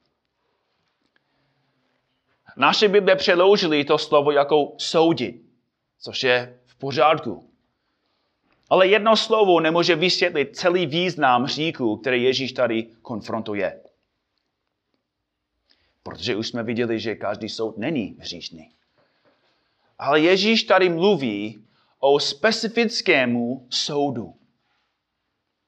Naše 2.57 2.87
Bible 2.87 3.15
přeložili 3.15 3.83
to 3.83 3.97
slovo 3.97 4.31
jako 4.31 4.73
soudit, 4.77 5.41
což 5.99 6.23
je 6.23 6.59
v 6.65 6.75
pořádku. 6.75 7.49
Ale 8.69 8.87
jedno 8.87 9.17
slovo 9.17 9.59
nemůže 9.59 9.95
vysvětlit 9.95 10.55
celý 10.55 10.85
význam 10.85 11.47
říku, 11.47 11.97
který 11.97 12.23
Ježíš 12.23 12.51
tady 12.51 12.83
konfrontuje. 13.01 13.82
Protože 16.03 16.35
už 16.35 16.47
jsme 16.47 16.63
viděli, 16.63 16.99
že 16.99 17.15
každý 17.15 17.49
soud 17.49 17.77
není 17.77 18.17
hříšný. 18.19 18.71
Ale 19.99 20.19
Ježíš 20.19 20.63
tady 20.63 20.89
mluví 20.89 21.65
o 21.99 22.19
specifickému 22.19 23.67
soudu. 23.69 24.35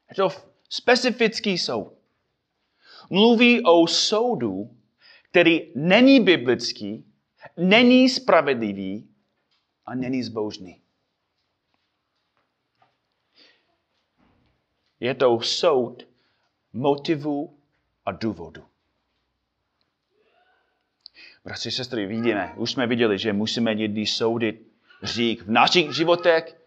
Je 0.10 0.16
to 0.16 0.30
specifický 0.70 1.58
soud. 1.58 1.94
Mluví 3.10 3.64
o 3.64 3.88
soudu, 3.88 4.78
který 5.30 5.72
není 5.76 6.20
biblický, 6.20 7.06
není 7.58 8.10
spravedlivý 8.10 9.10
a 9.86 9.96
není 9.96 10.24
zbožný. 10.24 10.82
Je 15.00 15.16
to 15.16 15.42
soud 15.42 16.08
motivu 16.74 17.58
a 18.06 18.12
důvodu. 18.12 18.64
Bratři, 21.46 21.72
sestry, 21.72 22.06
vidíme, 22.06 22.54
už 22.56 22.72
jsme 22.72 22.88
viděli, 22.88 23.18
že 23.18 23.34
musíme 23.34 23.76
někdy 23.76 24.06
soudit 24.06 24.68
řík 25.04 25.42
v 25.42 25.52
našich 25.52 25.92
životech 25.96 26.58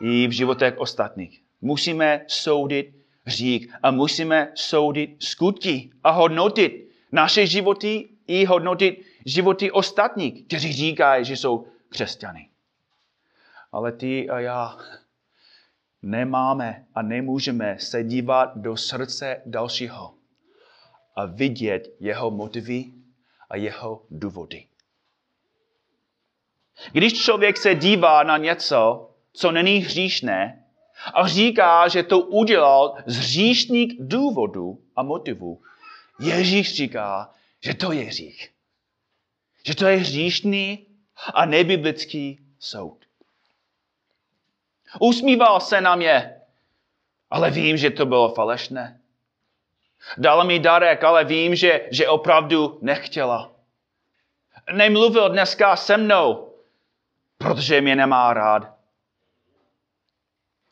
i 0.00 0.26
v 0.26 0.30
životech 0.30 0.78
ostatních. 0.78 1.42
Musíme 1.60 2.24
soudit 2.26 2.94
řík 3.26 3.72
a 3.82 3.90
musíme 3.90 4.52
soudit 4.54 5.22
skutky 5.22 5.90
a 6.04 6.10
hodnotit 6.10 6.90
naše 7.12 7.46
životy 7.46 8.08
i 8.26 8.44
hodnotit 8.44 9.02
životy 9.26 9.70
ostatních, 9.70 10.44
kteří 10.44 10.72
říkají, 10.72 11.24
že 11.24 11.36
jsou 11.36 11.66
křesťany. 11.88 12.48
Ale 13.72 13.92
ty 13.92 14.30
a 14.30 14.40
já 14.40 14.76
nemáme 16.02 16.86
a 16.94 17.02
nemůžeme 17.02 17.76
se 17.78 18.04
dívat 18.04 18.56
do 18.56 18.76
srdce 18.76 19.42
dalšího 19.46 20.14
a 21.16 21.24
vidět 21.24 21.88
jeho 22.00 22.30
motivy 22.30 22.97
a 23.50 23.56
jeho 23.56 24.02
důvody. 24.10 24.66
Když 26.92 27.22
člověk 27.24 27.56
se 27.56 27.74
dívá 27.74 28.22
na 28.22 28.36
něco, 28.36 29.10
co 29.32 29.52
není 29.52 29.78
hříšné, 29.78 30.64
a 31.14 31.28
říká, 31.28 31.88
že 31.88 32.02
to 32.02 32.20
udělal 32.20 32.96
z 33.06 33.16
hříšných 33.16 33.92
důvodů 33.98 34.82
a 34.96 35.02
motivů, 35.02 35.62
Ježíš 36.18 36.74
říká, 36.74 37.34
že 37.60 37.74
to 37.74 37.92
je 37.92 38.04
hřích. 38.04 38.50
Že 39.64 39.74
to 39.74 39.86
je 39.86 39.96
hříšný 39.96 40.86
a 41.34 41.44
nebiblický 41.44 42.38
soud. 42.58 42.98
Usmíval 45.00 45.60
se 45.60 45.80
na 45.80 45.96
mě, 45.96 46.40
ale 47.30 47.50
vím, 47.50 47.76
že 47.76 47.90
to 47.90 48.06
bylo 48.06 48.34
falešné. 48.34 49.00
Dala 50.16 50.44
mi 50.44 50.58
darek, 50.58 51.04
ale 51.04 51.24
vím, 51.24 51.54
že, 51.54 51.88
že 51.90 52.08
opravdu 52.08 52.78
nechtěla. 52.82 53.52
Nemluvil 54.72 55.28
dneska 55.28 55.76
se 55.76 55.96
mnou, 55.96 56.54
protože 57.38 57.80
mě 57.80 57.96
nemá 57.96 58.34
rád. 58.34 58.78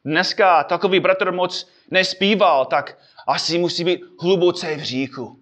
Dneska 0.05 0.65
takový 0.65 1.01
bratr 1.01 1.33
moc 1.33 1.71
nespíval, 1.91 2.67
tak 2.67 2.99
asi 3.27 3.59
musí 3.59 3.85
být 3.85 4.01
hluboce 4.21 4.77
v 4.77 4.83
říku. 4.83 5.41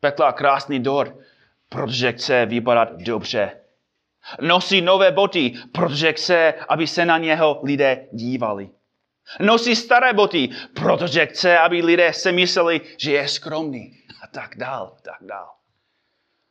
Pekla 0.00 0.32
krásný 0.32 0.80
dort, 0.80 1.14
protože 1.68 2.12
chce 2.12 2.46
vypadat 2.46 2.92
dobře. 2.92 3.60
Nosí 4.40 4.80
nové 4.80 5.12
boty, 5.12 5.52
protože 5.72 6.12
chce, 6.12 6.54
aby 6.68 6.86
se 6.86 7.04
na 7.04 7.18
něho 7.18 7.60
lidé 7.64 8.08
dívali. 8.12 8.70
Nosí 9.40 9.76
staré 9.76 10.12
boty, 10.12 10.48
protože 10.74 11.26
chce, 11.26 11.58
aby 11.58 11.82
lidé 11.82 12.12
se 12.12 12.32
mysleli, 12.32 12.80
že 12.96 13.12
je 13.12 13.28
skromný. 13.28 13.98
A 14.22 14.26
tak 14.26 14.56
dál, 14.56 14.96
tak 15.02 15.18
dál. 15.20 15.50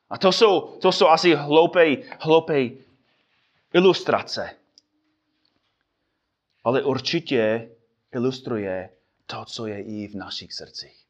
A 0.10 0.18
to 0.18 0.32
jsou, 0.32 0.62
to 0.62 0.92
jsou 0.92 1.08
asi 1.08 1.36
hloupé, 1.36 1.96
hloupé 2.20 2.70
ilustrace. 3.74 4.56
Ale 6.64 6.84
určitě 6.84 7.70
ilustruje 8.14 8.90
to, 9.26 9.46
co 9.46 9.68
je 9.68 9.82
i 9.82 10.08
v 10.08 10.16
našich 10.16 10.54
srdcích. 10.54 11.08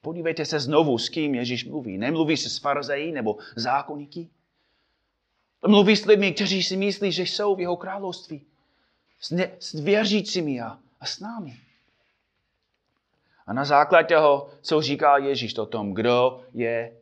Podívejte 0.00 0.44
se 0.44 0.60
znovu, 0.60 0.98
s 0.98 1.08
kým 1.08 1.34
Ježíš 1.34 1.64
mluví. 1.64 1.98
Nemluví 1.98 2.36
se 2.36 2.50
s 2.50 2.58
farzejí 2.58 3.12
nebo 3.12 3.36
zákonníky. 3.56 4.30
Mluví 5.66 5.96
s 5.96 6.04
lidmi, 6.04 6.32
kteří 6.32 6.62
si 6.62 6.76
myslí, 6.76 7.12
že 7.12 7.22
jsou 7.22 7.54
v 7.54 7.60
jeho 7.60 7.76
království. 7.76 8.46
S, 9.24 9.30
ne, 9.30 9.50
s 9.58 9.72
věřícími 9.72 10.60
a, 10.60 10.78
a 11.00 11.06
s 11.06 11.20
námi. 11.20 11.56
A 13.46 13.52
na 13.52 13.64
základě 13.64 14.14
toho, 14.14 14.50
co 14.60 14.82
říká 14.82 15.18
Ježíš 15.18 15.58
o 15.58 15.66
tom, 15.66 15.94
kdo 15.94 16.44
je 16.52 16.96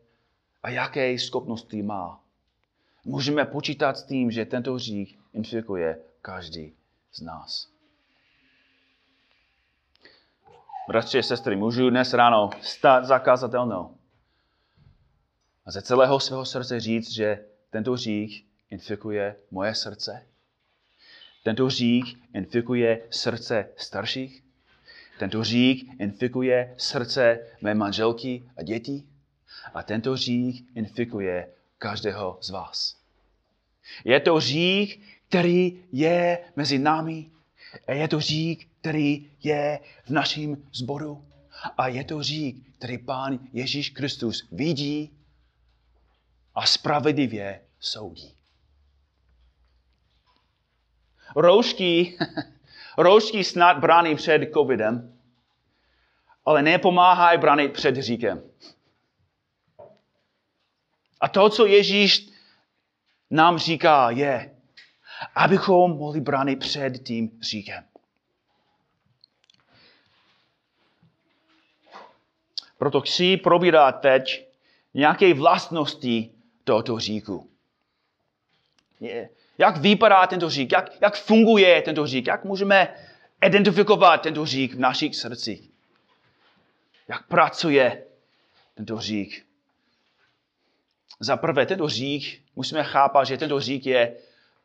a 0.63 0.71
jaké 0.71 1.19
schopnosti 1.19 1.83
má, 1.83 2.21
můžeme 3.05 3.45
počítat 3.45 3.99
s 3.99 4.05
tím, 4.05 4.31
že 4.31 4.45
tento 4.45 4.75
hřích 4.75 5.19
infikuje 5.33 5.99
každý 6.23 6.75
z 7.13 7.21
nás. 7.21 7.69
Bratři 10.89 11.19
a 11.19 11.23
sestry, 11.23 11.57
můžu 11.57 11.91
dnes 11.91 12.15
ráno 12.15 12.51
stát 12.61 13.05
zakázatelnou 13.05 13.97
a 15.67 15.71
ze 15.71 15.83
celého 15.83 16.21
svého 16.21 16.45
srdce 16.45 16.81
říct, 16.81 17.11
že 17.11 17.45
tento 17.71 17.93
hřích 17.93 18.47
infikuje 18.71 19.37
moje 19.51 19.75
srdce. 19.75 20.32
Tento 21.43 21.67
hřích 21.67 22.17
infikuje 22.35 23.03
srdce 23.11 23.69
starších. 23.77 24.45
Tento 25.19 25.41
hřích 25.41 26.01
infikuje 26.01 26.75
srdce 26.79 27.47
mé 27.61 27.75
manželky 27.75 28.43
a 28.57 28.63
dětí. 28.63 29.07
A 29.75 29.83
tento 29.83 30.13
hřích 30.13 30.65
infikuje 30.75 31.49
každého 31.79 32.39
z 32.41 32.51
vás. 32.51 32.97
Je 34.05 34.21
to 34.21 34.35
hřích, 34.35 35.01
který 35.29 35.83
je 35.93 36.39
mezi 36.57 36.79
námi. 36.79 37.31
A 37.87 37.93
je 37.93 38.09
to 38.09 38.17
hřích, 38.17 38.69
který 38.81 39.31
je 39.43 39.81
v 40.05 40.11
našem 40.11 40.57
zboru. 40.73 41.25
A 41.79 41.89
je 41.89 42.05
to 42.05 42.23
řík, 42.23 42.75
který 42.79 42.99
Pán 42.99 43.39
Ježíš 43.53 43.91
Kristus 43.91 44.49
vidí 44.53 45.11
a 46.55 46.67
spravedlivě 46.67 47.61
soudí. 47.81 48.35
Roušky, 51.37 52.19
roušky 52.99 53.45
snad 53.45 53.79
brání 53.79 54.15
před 54.17 54.53
covidem, 54.53 55.19
ale 56.45 56.63
nepomáhají 56.63 57.39
bránit 57.39 57.73
před 57.73 57.97
říkem. 57.97 58.43
A 61.21 61.29
to, 61.29 61.51
co 61.51 61.67
Ježíš 61.67 62.29
nám 63.31 63.59
říká, 63.59 64.11
je, 64.11 64.57
abychom 65.35 65.91
mohli 65.91 66.21
bránit 66.21 66.57
před 66.59 66.99
tím 67.05 67.39
říkem. 67.43 67.85
Proto 72.79 73.01
chci 73.01 73.37
probírat 73.37 73.93
teď 73.93 74.49
nějaké 74.95 75.35
vlastnosti 75.35 76.31
tohoto 76.65 76.99
říku. 76.99 77.51
Jak 79.63 79.77
vypadá 79.77 80.27
tento 80.27 80.51
řík, 80.51 80.73
jak, 80.73 80.91
jak 81.01 81.17
funguje 81.17 81.83
tento 81.83 82.07
řík, 82.07 82.27
jak 82.27 82.45
můžeme 82.45 82.95
identifikovat 83.47 84.23
tento 84.23 84.47
řík 84.47 84.75
v 84.75 84.79
našich 84.79 85.17
srdcích. 85.17 85.71
Jak 87.09 87.27
pracuje 87.27 88.05
tento 88.75 89.01
řík. 89.01 89.47
Za 91.21 91.37
prvé, 91.37 91.67
tento 91.67 91.89
řík, 91.89 92.43
musíme 92.57 92.85
chápat, 92.85 93.25
že 93.25 93.39
tento 93.39 93.61
řík 93.61 93.87
je 93.87 94.17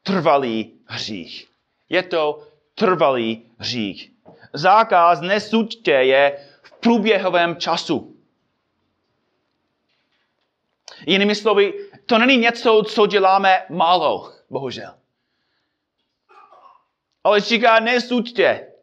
trvalý 0.04 0.74
hřích. 0.86 1.48
Je 1.90 2.04
to 2.04 2.48
trvalý 2.76 3.46
hřích. 3.58 4.12
Zákaz 4.54 5.22
nesuďte 5.22 5.92
je 5.92 6.48
v 6.62 6.72
průběhovém 6.72 7.56
času. 7.56 8.16
Jinými 11.06 11.36
slovy, 11.36 11.74
to 12.06 12.18
není 12.18 12.38
něco, 12.38 12.84
co 12.88 13.08
děláme 13.08 13.66
málo, 13.70 14.37
bohužel. 14.50 15.00
Ale 17.24 17.40
říká, 17.40 17.80
nesuďte, 17.80 18.74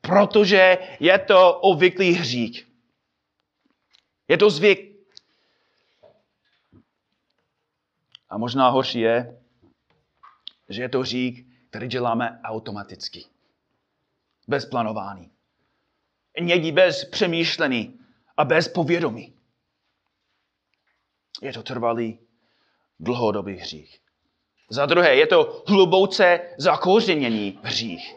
protože 0.00 0.78
je 1.00 1.18
to 1.18 1.60
obvyklý 1.60 2.12
hřích. 2.12 2.68
Je 4.28 4.38
to 4.38 4.50
zvyk. 4.50 4.94
A 8.28 8.38
možná 8.38 8.68
horší 8.68 9.00
je, 9.00 9.42
že 10.68 10.82
je 10.82 10.88
to 10.88 11.00
hřích, 11.00 11.44
který 11.70 11.88
děláme 11.88 12.40
automaticky. 12.44 13.24
Bez 14.48 14.66
plánování. 14.66 15.30
Někdy 16.40 16.72
bez 16.72 17.04
přemýšlení 17.04 18.00
a 18.36 18.44
bez 18.44 18.68
povědomí. 18.68 19.34
Je 21.42 21.52
to 21.52 21.62
trvalý, 21.62 22.18
dlouhodobý 23.00 23.56
hřích. 23.56 24.03
Za 24.68 24.86
druhé, 24.86 25.16
je 25.16 25.26
to 25.26 25.62
hluboce 25.66 26.40
zakořeněný 26.58 27.58
hřích. 27.62 28.14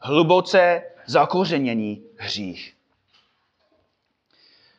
Hluboce 0.00 0.82
zakořeněný 1.06 2.02
hřích. 2.16 2.74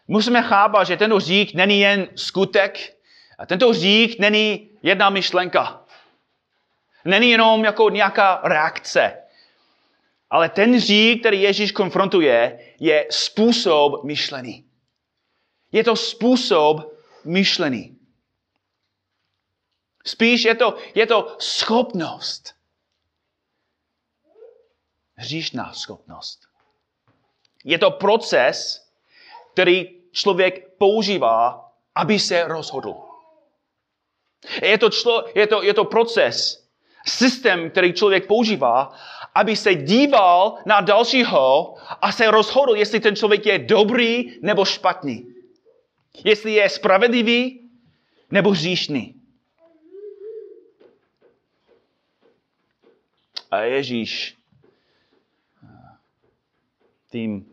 Musíme 0.08 0.44
chápat, 0.44 0.84
že 0.84 0.98
tento 0.98 1.16
hřích 1.16 1.54
není 1.56 1.80
jen 1.80 2.08
skutek, 2.16 3.00
a 3.40 3.46
tento 3.46 3.70
hřích 3.70 4.20
není 4.20 4.70
jedna 4.84 5.10
myšlenka. 5.10 5.86
Není 7.06 7.32
jenom 7.32 7.66
jako 7.66 7.90
nějaká 7.90 8.42
reakce. 8.44 9.18
Ale 10.30 10.50
ten 10.50 10.76
hřích, 10.76 11.20
který 11.20 11.42
Ježíš 11.42 11.72
konfrontuje, 11.72 12.60
je 12.80 13.08
způsob 13.10 14.04
myšlení. 14.04 14.66
Je 15.72 15.84
to 15.84 15.96
způsob 15.96 16.94
myšlení. 17.26 17.99
Spíš 20.10 20.44
je 20.44 20.56
to, 20.56 20.78
je 20.96 21.06
to 21.08 21.36
schopnost. 21.40 22.54
Hříšná 25.16 25.74
schopnost. 25.74 26.40
Je 27.64 27.78
to 27.78 27.92
proces, 27.92 28.90
který 29.54 30.02
člověk 30.12 30.78
používá, 30.78 31.72
aby 31.96 32.20
se 32.20 32.44
rozhodl. 32.44 32.96
Je 34.62 34.78
to, 34.78 34.90
člo, 34.90 35.26
je 35.36 35.48
to, 35.48 35.64
je 35.64 35.74
to 35.74 35.86
proces, 35.86 36.68
systém, 37.06 37.70
který 37.70 37.94
člověk 37.94 38.28
používá, 38.28 38.94
aby 39.36 39.56
se 39.56 39.76
díval 39.76 40.58
na 40.66 40.82
dalšího 40.82 41.76
a 42.02 42.12
se 42.12 42.32
rozhodl, 42.32 42.76
jestli 42.76 43.00
ten 43.00 43.16
člověk 43.16 43.46
je 43.46 43.60
dobrý 43.60 44.40
nebo 44.42 44.66
špatný. 44.66 45.34
Jestli 46.24 46.54
je 46.54 46.70
spravedlivý 46.70 47.70
nebo 48.32 48.52
hříšný. 48.52 49.19
A 53.52 53.60
Ježíš 53.60 54.38
tím 57.10 57.46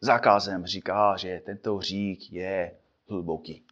zákazem 0.00 0.66
říká, 0.66 1.16
že 1.16 1.42
tento 1.44 1.76
hřích 1.76 2.32
je 2.32 2.72
hluboký. 3.08 3.62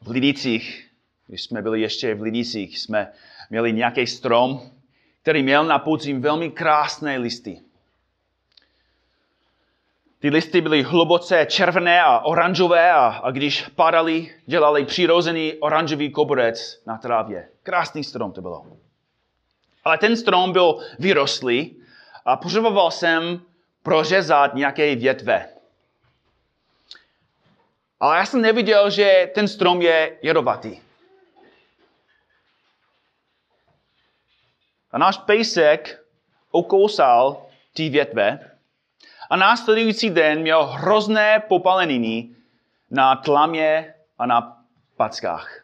V 0.00 0.08
Lidicích, 0.08 0.90
když 1.26 1.42
jsme 1.42 1.62
byli 1.62 1.80
ještě 1.80 2.14
v 2.14 2.22
Lidicích, 2.22 2.78
jsme 2.78 3.12
měli 3.50 3.72
nějaký 3.72 4.06
strom, 4.06 4.70
který 5.22 5.42
měl 5.42 5.64
na 5.64 5.78
podzim 5.78 6.20
velmi 6.20 6.50
krásné 6.50 7.18
listy. 7.18 7.60
Ty 10.18 10.30
listy 10.30 10.60
byly 10.60 10.82
hluboce 10.82 11.46
červené 11.50 12.02
a 12.02 12.18
oranžové 12.18 12.92
a, 12.92 13.06
a 13.06 13.30
když 13.30 13.68
padaly, 13.68 14.34
dělali 14.46 14.84
přirozený 14.84 15.54
oranžový 15.54 16.10
koberec 16.10 16.82
na 16.86 16.98
trávě. 16.98 17.48
Krásný 17.62 18.04
strom 18.04 18.32
to 18.32 18.42
bylo. 18.42 18.83
Ale 19.84 19.98
ten 19.98 20.16
strom 20.16 20.52
byl 20.52 20.78
vyrostlý 20.98 21.82
a 22.24 22.36
potřeboval 22.36 22.90
jsem 22.90 23.42
prořezat 23.82 24.54
nějaké 24.54 24.94
větve. 24.94 25.48
Ale 28.00 28.16
já 28.16 28.26
jsem 28.26 28.40
neviděl, 28.40 28.90
že 28.90 29.30
ten 29.34 29.48
strom 29.48 29.82
je 29.82 30.18
jedovatý. 30.22 30.80
A 34.90 34.98
náš 34.98 35.18
pejsek 35.18 36.04
okousal 36.50 37.46
ty 37.72 37.88
větve 37.88 38.50
a 39.30 39.36
následující 39.36 40.10
den 40.10 40.40
měl 40.40 40.64
hrozné 40.64 41.40
popaleniny 41.48 42.28
na 42.90 43.16
tlamě 43.16 43.94
a 44.18 44.26
na 44.26 44.62
packách. 44.96 45.63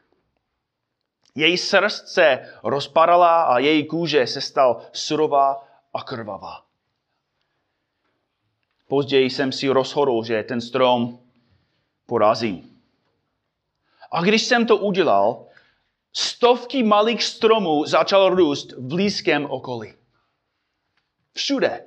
Její 1.40 1.58
srst 1.58 2.08
se 2.08 2.48
rozpadala 2.62 3.42
a 3.42 3.58
její 3.58 3.86
kůže 3.86 4.26
se 4.26 4.40
stal 4.40 4.82
surová 4.92 5.64
a 5.94 6.02
krvavá. 6.02 6.64
Později 8.88 9.30
jsem 9.30 9.52
si 9.52 9.68
rozhodl, 9.68 10.24
že 10.24 10.42
ten 10.42 10.60
strom 10.60 11.18
porazím. 12.06 12.80
A 14.12 14.22
když 14.22 14.42
jsem 14.42 14.66
to 14.66 14.76
udělal, 14.76 15.46
stovky 16.12 16.82
malých 16.82 17.22
stromů 17.22 17.84
začalo 17.84 18.28
růst 18.28 18.72
v 18.72 18.80
blízkém 18.80 19.46
okolí. 19.50 19.94
Všude. 21.32 21.84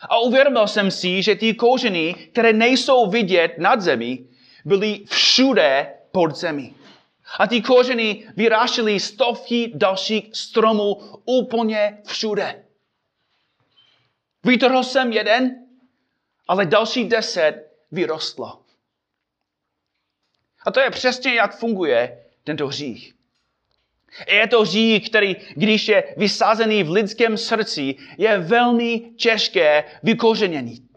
A 0.00 0.18
uvědomil 0.18 0.66
jsem 0.66 0.90
si, 0.90 1.22
že 1.22 1.34
ty 1.34 1.54
kořeny, 1.54 2.14
které 2.14 2.52
nejsou 2.52 3.10
vidět 3.10 3.58
nad 3.58 3.80
zemí, 3.80 4.28
byly 4.64 5.04
všude 5.04 5.94
pod 6.12 6.36
zemí. 6.36 6.76
A 7.38 7.46
ty 7.46 7.62
kořeny 7.62 8.28
vyrášely 8.36 9.00
stovky 9.00 9.72
dalších 9.74 10.28
stromů 10.32 10.94
úplně 11.24 11.98
všude. 12.06 12.64
Vytrhl 14.44 14.82
jsem 14.82 15.12
jeden, 15.12 15.66
ale 16.48 16.66
další 16.66 17.04
deset 17.04 17.70
vyrostlo. 17.92 18.60
A 20.66 20.70
to 20.70 20.80
je 20.80 20.90
přesně, 20.90 21.34
jak 21.34 21.58
funguje 21.58 22.24
tento 22.44 22.66
hřích. 22.66 23.14
Je 24.28 24.46
to 24.46 24.62
hřích, 24.62 25.08
který, 25.08 25.36
když 25.54 25.88
je 25.88 26.14
vysázený 26.16 26.82
v 26.82 26.90
lidském 26.90 27.36
srdci, 27.36 27.94
je 28.18 28.38
velmi 28.38 29.00
těžké 29.00 29.84
vykořenění. 30.02 30.88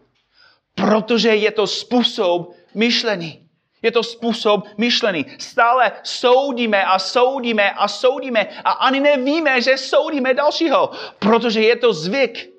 Protože 0.74 1.28
je 1.28 1.50
to 1.50 1.66
způsob 1.66 2.54
myšlení. 2.74 3.47
Je 3.82 3.90
to 3.90 4.02
způsob 4.02 4.64
myšlení. 4.78 5.26
Stále 5.38 5.92
soudíme 6.02 6.84
a 6.84 6.98
soudíme 6.98 7.70
a 7.70 7.88
soudíme 7.88 8.48
a 8.64 8.70
ani 8.70 9.00
nevíme, 9.00 9.60
že 9.60 9.78
soudíme 9.78 10.34
dalšího, 10.34 10.90
protože 11.18 11.60
je 11.60 11.76
to 11.76 11.92
zvyk. 11.92 12.50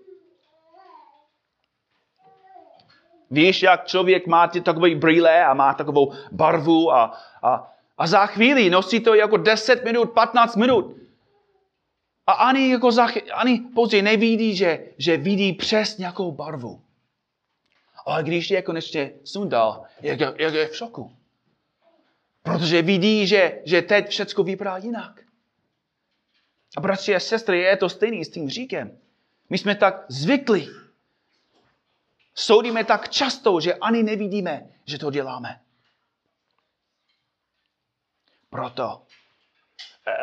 Víš, 3.32 3.64
jak 3.64 3.88
člověk 3.88 4.28
má 4.28 4.48
ty 4.48 4.62
takové 4.62 4.96
brýle 4.96 5.46
a 5.46 5.54
má 5.54 5.74
takovou 5.74 6.14
barvu 6.32 6.94
a, 6.94 7.18
a 7.44 7.70
a 8.00 8.08
za 8.08 8.26
chvíli 8.26 8.70
nosí 8.70 9.00
to 9.00 9.14
jako 9.14 9.38
10 9.38 9.86
minut, 9.86 10.12
15 10.12 10.56
minut. 10.56 10.96
A 12.28 12.32
ani, 12.32 12.72
jako 12.72 12.92
za, 12.92 13.08
ani 13.34 13.62
později 13.76 14.02
nevidí, 14.02 14.56
že, 14.56 14.86
že 14.98 15.18
vidí 15.18 15.54
přes 15.54 15.98
nějakou 15.98 16.32
barvu. 16.32 16.82
Ale 18.10 18.24
když 18.24 18.52
je 18.52 18.62
konečně 18.62 19.12
sundal, 19.24 19.86
je, 20.02 20.17
je, 20.38 20.58
je 20.58 20.67
v 20.67 20.76
šoku. 20.76 21.15
Protože 22.43 22.82
vidí, 22.82 23.28
že, 23.28 23.62
že 23.65 23.82
teď 23.82 24.10
všechno 24.10 24.43
vypadá 24.43 24.78
jinak. 24.78 25.22
A 26.78 26.82
bratři 26.82 27.15
a 27.15 27.19
sestry, 27.19 27.60
je 27.60 27.78
to 27.78 27.89
stejný 27.89 28.26
s 28.26 28.30
tím 28.30 28.50
říkem. 28.50 28.98
My 29.50 29.58
jsme 29.58 29.76
tak 29.76 30.06
zvykli. 30.10 30.67
Soudíme 32.36 32.84
tak 32.84 33.10
často, 33.10 33.60
že 33.60 33.74
ani 33.74 34.04
nevidíme, 34.04 34.69
že 34.86 34.98
to 34.98 35.12
děláme. 35.12 35.62
Proto 38.50 39.04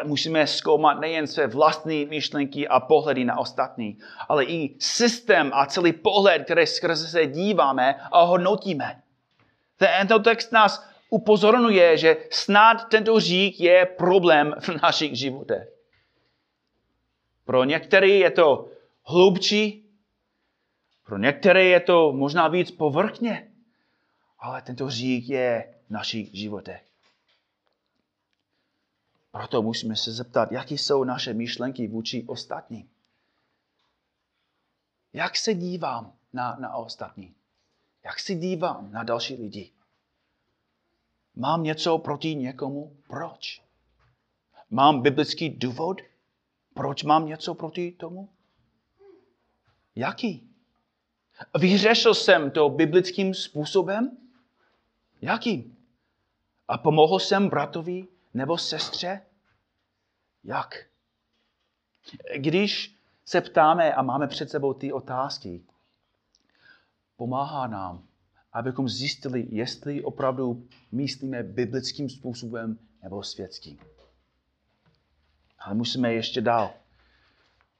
musíme 0.04 0.46
zkoumat 0.46 1.00
nejen 1.00 1.26
své 1.26 1.46
vlastní 1.46 2.06
myšlenky 2.06 2.68
a 2.68 2.80
pohledy 2.80 3.24
na 3.24 3.38
ostatní, 3.38 3.98
ale 4.28 4.44
i 4.44 4.76
systém 4.78 5.50
a 5.54 5.66
celý 5.66 5.92
pohled, 5.92 6.44
který 6.44 6.66
skrze 6.66 7.08
se 7.08 7.26
díváme 7.26 7.94
a 8.12 8.22
hodnotíme. 8.22 9.02
Tento 9.76 10.18
text 10.18 10.52
nás 10.52 10.88
upozorňuje, 11.10 11.96
že 11.96 12.16
snad 12.30 12.88
tento 12.88 13.20
řík 13.20 13.60
je 13.60 13.86
problém 13.86 14.54
v 14.60 14.68
našich 14.82 15.14
životech. 15.14 15.68
Pro 17.44 17.64
některé 17.64 18.08
je 18.08 18.30
to 18.30 18.68
hlubší, 19.04 19.90
pro 21.06 21.18
některé 21.18 21.64
je 21.64 21.80
to 21.80 22.12
možná 22.12 22.48
víc 22.48 22.70
povrchně, 22.70 23.50
ale 24.38 24.62
tento 24.62 24.90
řík 24.90 25.28
je 25.28 25.74
v 25.86 25.90
našich 25.90 26.34
životech. 26.34 26.85
Proto 29.36 29.62
musíme 29.62 29.96
se 29.96 30.12
zeptat, 30.12 30.52
jaké 30.52 30.74
jsou 30.74 31.04
naše 31.04 31.34
myšlenky 31.34 31.88
vůči 31.88 32.24
ostatním. 32.26 32.88
Jak 35.12 35.36
se 35.36 35.54
dívám 35.54 36.12
na, 36.32 36.56
na 36.60 36.74
ostatní? 36.74 37.34
Jak 38.04 38.20
se 38.20 38.34
dívám 38.34 38.92
na 38.92 39.02
další 39.02 39.34
lidi? 39.34 39.72
Mám 41.34 41.62
něco 41.62 41.98
proti 41.98 42.34
někomu? 42.34 42.96
Proč? 43.08 43.62
Mám 44.70 45.02
biblický 45.02 45.48
důvod? 45.50 46.00
Proč 46.74 47.02
mám 47.02 47.26
něco 47.26 47.54
proti 47.54 47.92
tomu? 47.92 48.28
Jaký? 49.94 50.50
Vyřešil 51.58 52.14
jsem 52.14 52.50
to 52.50 52.68
biblickým 52.68 53.34
způsobem? 53.34 54.16
Jakým? 55.22 55.76
A 56.68 56.78
pomohl 56.78 57.18
jsem 57.18 57.48
bratovi 57.48 58.06
nebo 58.36 58.58
sestře? 58.58 59.20
Jak? 60.44 60.86
Když 62.36 62.96
se 63.24 63.40
ptáme 63.40 63.94
a 63.94 64.02
máme 64.02 64.26
před 64.26 64.50
sebou 64.50 64.74
ty 64.74 64.92
otázky, 64.92 65.62
pomáhá 67.16 67.66
nám, 67.66 68.06
abychom 68.52 68.88
zjistili, 68.88 69.46
jestli 69.50 70.04
opravdu 70.04 70.66
myslíme 70.92 71.42
biblickým 71.42 72.10
způsobem 72.10 72.78
nebo 73.02 73.22
světským. 73.22 73.78
Ale 75.58 75.74
musíme 75.74 76.12
ještě 76.12 76.40
dál, 76.40 76.72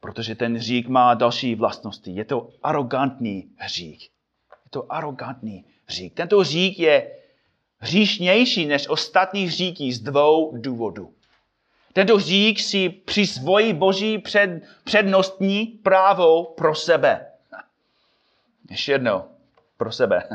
protože 0.01 0.35
ten 0.35 0.57
hřík 0.57 0.88
má 0.88 1.14
další 1.14 1.55
vlastnosti. 1.55 2.11
Je 2.11 2.25
to 2.25 2.51
arrogantní 2.62 3.51
hřík. 3.57 4.03
Je 4.64 4.71
to 4.71 4.92
arrogantní 4.92 5.64
hřík. 5.87 6.14
Tento 6.14 6.38
hřík 6.38 6.79
je 6.79 7.16
hříšnější 7.79 8.67
než 8.67 8.89
ostatní 8.89 9.47
hříky 9.47 9.93
z 9.93 10.01
dvou 10.01 10.57
důvodů. 10.57 11.15
Tento 11.93 12.17
hřík 12.17 12.61
si 12.61 12.89
přisvojí 12.89 13.73
boží 13.73 14.19
před, 14.19 14.62
přednostní 14.85 15.67
právo 15.67 16.45
pro 16.45 16.75
sebe. 16.75 17.27
Ještě 18.71 18.93
jednou, 18.93 19.25
pro 19.77 19.93
sebe. 19.93 20.29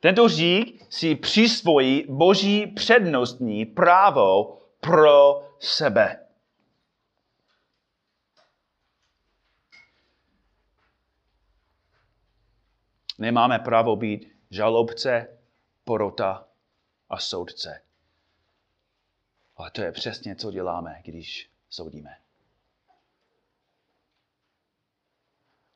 Tento 0.00 0.24
hřík 0.24 0.86
si 0.90 1.14
přisvojí 1.14 2.04
boží 2.08 2.66
přednostní 2.66 3.66
právo 3.66 4.58
pro 4.80 5.42
sebe. 5.58 6.26
Nemáme 13.18 13.58
právo 13.58 13.96
být 13.96 14.32
žalobce, 14.50 15.38
porota 15.84 16.49
a 17.10 17.18
soudce. 17.18 17.82
Ale 19.56 19.70
to 19.70 19.82
je 19.82 19.92
přesně, 19.92 20.36
co 20.36 20.50
děláme, 20.50 21.00
když 21.04 21.50
soudíme. 21.70 22.16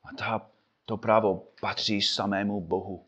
A 0.02 0.08
ta, 0.18 0.50
to 0.84 0.96
právo 0.96 1.48
patří 1.60 2.02
samému 2.02 2.60
Bohu. 2.60 3.06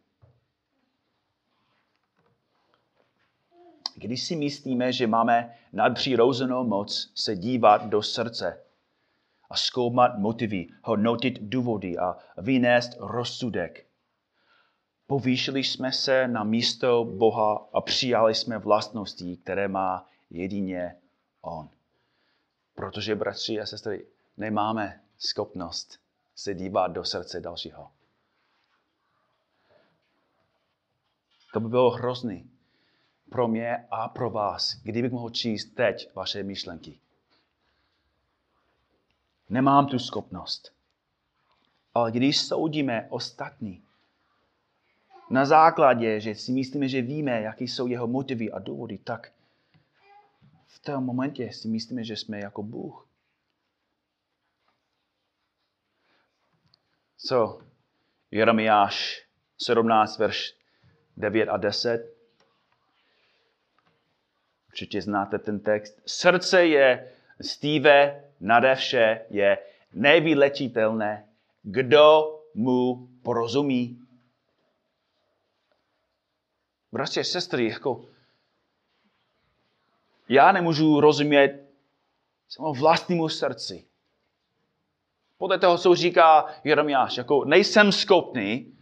Když 3.95 4.25
si 4.25 4.37
myslíme, 4.37 4.93
že 4.93 5.07
máme 5.07 5.59
nadpřirozenou 5.73 6.65
moc 6.65 7.13
se 7.15 7.37
dívat 7.37 7.87
do 7.87 8.03
srdce 8.03 8.65
a 9.51 9.57
zkoumat 9.57 10.19
motivy, 10.19 10.69
hodnotit 10.83 11.39
důvody 11.41 11.99
a 11.99 12.17
vynést 12.37 12.97
rozsudek, 12.99 13.86
povýšili 15.07 15.65
jsme 15.65 15.93
se 15.93 16.29
na 16.29 16.45
místo 16.45 17.05
Boha 17.05 17.69
a 17.73 17.81
přijali 17.81 18.35
jsme 18.35 18.59
vlastnosti, 18.59 19.37
které 19.37 19.69
má 19.69 20.09
jedině 20.31 20.97
On. 21.41 21.69
Protože, 22.75 23.15
bratři 23.15 23.61
a 23.61 23.67
sestry, 23.67 24.07
nemáme 24.37 25.01
schopnost 25.19 26.01
se 26.35 26.55
dívat 26.55 26.87
do 26.87 27.05
srdce 27.05 27.41
dalšího. 27.41 27.91
To 31.53 31.61
by 31.61 31.69
bylo 31.69 31.91
hrozný 31.91 32.51
pro 33.31 33.49
mě 33.49 33.87
a 33.91 34.09
pro 34.09 34.31
vás, 34.31 34.75
kdybych 34.83 35.13
mohl 35.13 35.31
číst 35.31 35.65
teď 35.65 36.15
vaše 36.15 36.43
myšlenky. 36.43 37.01
Nemám 39.49 39.87
tu 39.87 39.99
schopnost. 39.99 40.73
Ale 41.95 42.13
když 42.13 42.41
soudíme 42.41 43.07
ostatní, 43.11 43.86
na 45.31 45.45
základě, 45.45 46.21
že 46.21 46.35
si 46.35 46.53
myslíme, 46.53 46.89
že 46.89 47.03
víme, 47.03 47.41
jaké 47.43 47.65
jsou 47.65 47.87
jeho 47.87 48.07
motivy 48.07 48.53
a 48.53 48.59
důvody, 48.59 48.99
tak 48.99 49.33
v 50.67 50.79
tom 50.79 51.05
momentě 51.05 51.53
si 51.53 51.69
myslíme, 51.69 52.05
že 52.05 52.17
jsme 52.17 52.39
jako 52.39 52.63
Bůh. 52.63 53.09
Co? 57.17 57.61
Jeremiáš 58.31 59.27
17, 59.59 60.19
verš 60.19 60.55
9 61.17 61.49
a 61.49 61.57
10. 61.57 62.17
Určitě 64.69 65.03
znáte 65.03 65.39
ten 65.39 65.61
text. 65.61 66.03
Srdce 66.07 66.67
je 66.67 67.13
Steve 67.41 68.25
nade 68.41 68.75
vše, 68.75 69.27
je 69.31 69.59
nevylečitelné. 69.93 71.29
Kdo 71.63 72.41
mu 72.55 73.09
porozumí? 73.23 74.06
Bratři 76.97 77.21
a 77.21 77.25
sestry, 77.25 77.69
jako 77.69 78.05
já 80.29 80.53
nemůžu 80.53 81.01
rozumět 81.01 81.67
svému 82.49 82.75
vlastnímu 82.75 83.29
srdci. 83.29 83.85
Podle 85.39 85.59
toho, 85.59 85.79
co 85.79 85.95
říká 85.95 86.47
Jeremiáš, 86.65 87.17
jako 87.17 87.45
nejsem 87.45 87.93
schopný 87.93 88.73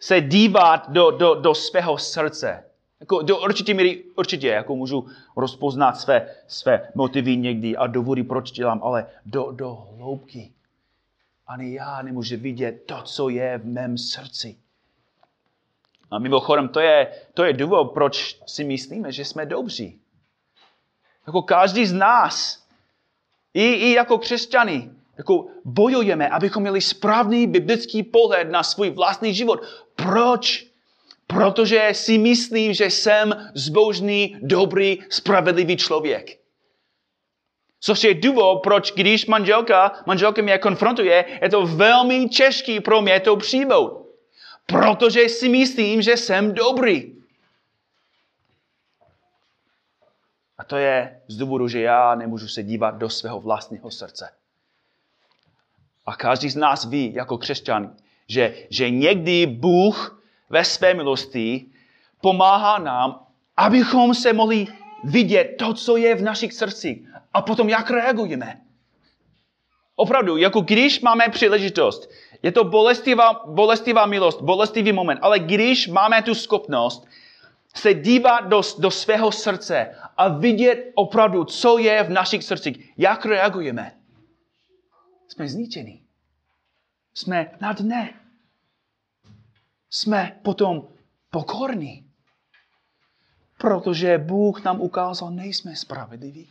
se 0.00 0.20
dívat 0.20 0.90
do, 0.90 1.10
do, 1.10 1.34
do 1.34 1.54
svého 1.54 1.98
srdce. 1.98 2.64
Jako 3.00 3.22
do 3.22 3.42
určitě 3.42 3.74
míry, 3.74 4.04
určitě, 4.16 4.48
jako 4.48 4.76
můžu 4.76 5.06
rozpoznat 5.36 6.00
své, 6.00 6.34
své 6.46 6.88
motivy 6.94 7.36
někdy 7.36 7.76
a 7.76 7.86
důvody, 7.86 8.22
proč 8.22 8.50
dělám, 8.50 8.80
ale 8.82 9.06
do, 9.26 9.52
do 9.52 9.74
hloubky. 9.74 10.52
Ani 11.46 11.74
já 11.74 12.02
nemůžu 12.02 12.36
vidět 12.36 12.86
to, 12.86 13.02
co 13.02 13.28
je 13.28 13.58
v 13.58 13.66
mém 13.66 13.98
srdci. 13.98 14.63
A 16.14 16.18
mimochodem, 16.18 16.68
to 16.68 16.80
je, 16.80 17.12
to 17.34 17.44
je 17.44 17.52
důvod, 17.52 17.84
proč 17.84 18.38
si 18.46 18.64
myslíme, 18.64 19.12
že 19.12 19.24
jsme 19.24 19.46
dobří. 19.46 19.98
Jako 21.26 21.42
každý 21.42 21.86
z 21.86 21.92
nás, 21.92 22.64
i, 23.54 23.72
i 23.72 23.92
jako 23.92 24.18
křesťany, 24.18 24.90
jako 25.18 25.46
bojujeme, 25.64 26.28
abychom 26.28 26.62
měli 26.62 26.80
správný 26.80 27.46
biblický 27.46 28.02
pohled 28.02 28.50
na 28.50 28.62
svůj 28.62 28.90
vlastní 28.90 29.34
život. 29.34 29.62
Proč? 29.96 30.66
Protože 31.26 31.88
si 31.92 32.18
myslím, 32.18 32.74
že 32.74 32.84
jsem 32.84 33.50
zbožný, 33.54 34.36
dobrý, 34.42 34.98
spravedlivý 35.10 35.76
člověk. 35.76 36.38
Což 37.80 38.04
je 38.04 38.14
důvod, 38.14 38.62
proč 38.62 38.92
když 38.92 39.26
manželka, 39.26 39.92
manželka 40.06 40.42
mě 40.42 40.58
konfrontuje, 40.58 41.24
je 41.42 41.48
to 41.48 41.66
velmi 41.66 42.28
těžké 42.28 42.80
pro 42.80 43.02
mě 43.02 43.20
to 43.20 43.36
přijmout. 43.36 44.03
Protože 44.66 45.28
si 45.28 45.48
myslím, 45.48 46.02
že 46.02 46.16
jsem 46.16 46.54
dobrý. 46.54 47.14
A 50.58 50.64
to 50.64 50.76
je 50.76 51.20
z 51.28 51.36
důvodu, 51.36 51.68
že 51.68 51.80
já 51.80 52.14
nemůžu 52.14 52.48
se 52.48 52.62
dívat 52.62 52.90
do 52.90 53.10
svého 53.10 53.40
vlastního 53.40 53.90
srdce. 53.90 54.30
A 56.06 56.16
každý 56.16 56.50
z 56.50 56.56
nás 56.56 56.84
ví, 56.84 57.14
jako 57.14 57.38
křesťan, 57.38 57.96
že, 58.28 58.66
že 58.70 58.90
někdy 58.90 59.46
Bůh 59.46 60.22
ve 60.50 60.64
své 60.64 60.94
milosti 60.94 61.66
pomáhá 62.20 62.78
nám, 62.78 63.26
abychom 63.56 64.14
se 64.14 64.32
mohli 64.32 64.66
vidět 65.04 65.44
to, 65.58 65.74
co 65.74 65.96
je 65.96 66.14
v 66.14 66.22
našich 66.22 66.52
srdcích. 66.52 67.08
A 67.32 67.42
potom 67.42 67.68
jak 67.68 67.90
reagujeme. 67.90 68.60
Opravdu, 69.96 70.36
jako 70.36 70.60
když 70.60 71.00
máme 71.00 71.28
příležitost, 71.28 72.10
je 72.44 72.52
to 72.52 72.64
bolestivá, 72.64 73.42
bolestivá 73.46 74.06
milost, 74.06 74.40
bolestivý 74.42 74.92
moment, 74.92 75.18
ale 75.22 75.38
když 75.38 75.88
máme 75.88 76.22
tu 76.22 76.34
schopnost 76.34 77.08
se 77.74 77.94
dívat 77.94 78.40
do, 78.40 78.62
do 78.78 78.90
svého 78.90 79.32
srdce 79.32 79.96
a 80.16 80.28
vidět 80.28 80.92
opravdu, 80.94 81.44
co 81.44 81.78
je 81.78 82.02
v 82.02 82.10
našich 82.10 82.44
srdcích, 82.44 82.92
jak 82.96 83.26
reagujeme. 83.26 83.96
Jsme 85.28 85.48
zničeni. 85.48 86.02
Jsme 87.14 87.50
na 87.60 87.72
dne. 87.72 88.14
Jsme 89.90 90.40
potom 90.42 90.88
pokorní. 91.30 92.10
Protože 93.58 94.18
Bůh 94.18 94.64
nám 94.64 94.80
ukázal, 94.80 95.30
nejsme 95.30 95.76
spravedliví. 95.76 96.48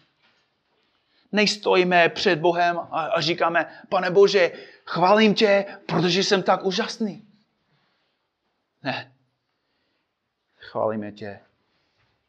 Nejstojíme 1.31 2.09
před 2.09 2.39
Bohem 2.39 2.79
a, 2.79 3.05
a 3.05 3.21
říkáme, 3.21 3.65
pane 3.89 4.11
Bože, 4.11 4.51
chválím 4.85 5.35
tě, 5.35 5.77
protože 5.87 6.23
jsem 6.23 6.43
tak 6.43 6.63
úžasný. 6.63 7.27
Ne. 8.83 9.13
Chválíme 10.57 11.11
tě, 11.11 11.39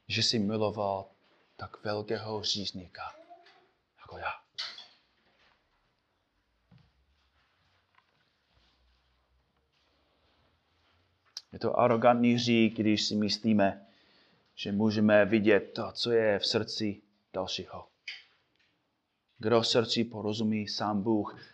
že 0.08 0.22
jsi 0.22 0.38
miloval 0.38 1.10
tak 1.56 1.84
velkého 1.84 2.42
řízníka 2.42 3.14
jako 4.00 4.18
já. 4.18 4.32
Je 11.52 11.58
to 11.58 11.78
arrogantní 11.78 12.38
řík, 12.38 12.76
když 12.76 13.04
si 13.04 13.14
myslíme, 13.14 13.86
že 14.54 14.72
můžeme 14.72 15.24
vidět 15.24 15.60
to, 15.60 15.92
co 15.92 16.12
je 16.12 16.38
v 16.38 16.46
srdci 16.46 17.02
dalšího. 17.32 17.88
Kdo 19.38 19.64
srdci 19.64 20.04
porozumí, 20.04 20.68
sám 20.68 21.02
Bůh. 21.02 21.53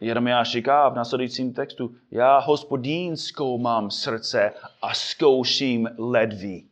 Jeremiáš 0.00 0.50
říká 0.50 0.88
v 0.88 0.94
následujícím 0.94 1.54
textu, 1.54 1.96
já 2.10 2.38
hospodín 2.38 3.16
zkoumám 3.16 3.90
srdce 3.90 4.52
a 4.82 4.94
zkouším 4.94 5.88
ledví, 5.98 6.68